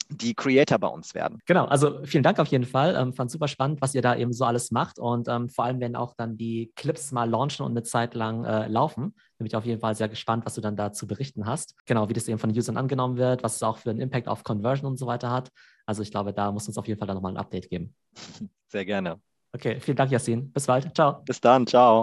die 0.10 0.34
Creator 0.34 0.78
bei 0.78 0.88
uns 0.88 1.14
werden. 1.14 1.40
Genau, 1.46 1.66
also 1.66 2.04
vielen 2.06 2.24
Dank 2.24 2.40
auf 2.40 2.48
jeden 2.48 2.66
Fall. 2.66 2.96
Ähm, 2.96 3.14
fand 3.14 3.32
super 3.32 3.48
spannend, 3.48 3.82
was 3.82 3.96
ihr 3.96 4.02
da 4.02 4.16
eben 4.16 4.34
so 4.34 4.46
alles 4.46 4.72
macht 4.72 5.00
und 5.00 5.28
ähm, 5.28 5.50
vor 5.50 5.66
allem, 5.66 5.80
wenn 5.80 5.96
auch 5.96 6.14
dann 6.16 6.38
die 6.38 6.72
Clips 6.76 7.12
mal 7.12 7.30
launchen 7.30 7.66
und 7.66 7.72
eine 7.72 7.84
Zeit 7.84 8.14
lang 8.14 8.46
äh, 8.46 8.68
laufen. 8.68 9.16
Bin 9.38 9.48
ich 9.48 9.56
auf 9.56 9.66
jeden 9.66 9.82
Fall 9.82 9.96
sehr 9.96 10.10
gespannt, 10.10 10.46
was 10.46 10.56
du 10.56 10.62
dann 10.62 10.76
da 10.76 10.92
zu 10.92 11.08
berichten 11.08 11.46
hast. 11.46 11.76
Genau, 11.86 12.10
wie 12.10 12.14
das 12.14 12.28
eben 12.28 12.40
von 12.40 12.50
den 12.50 12.58
Usern 12.58 12.78
angenommen 12.78 13.18
wird, 13.18 13.44
was 13.44 13.56
es 13.56 13.64
auch 13.64 13.78
für 13.78 13.90
einen 13.90 14.00
Impact 14.00 14.28
auf 14.28 14.44
Conversion 14.44 14.90
und 14.90 14.98
so 14.98 15.08
weiter 15.08 15.32
hat. 15.32 15.50
Also 15.86 16.02
ich 16.02 16.12
glaube, 16.12 16.34
da 16.34 16.52
muss 16.52 16.68
uns 16.68 16.78
auf 16.78 16.88
jeden 16.88 17.00
Fall 17.00 17.08
dann 17.08 17.16
nochmal 17.16 17.34
ein 17.34 17.38
Update 17.38 17.70
geben. 17.70 17.96
Sehr 18.68 18.86
gerne. 18.86 19.20
Okay, 19.54 19.80
vielen 19.80 19.98
Dank, 19.98 20.12
Yasin. 20.12 20.52
Bis 20.52 20.66
bald. 20.66 20.96
Ciao. 20.96 21.22
Bis 21.26 21.40
dann. 21.40 21.68
Ciao. 21.68 22.02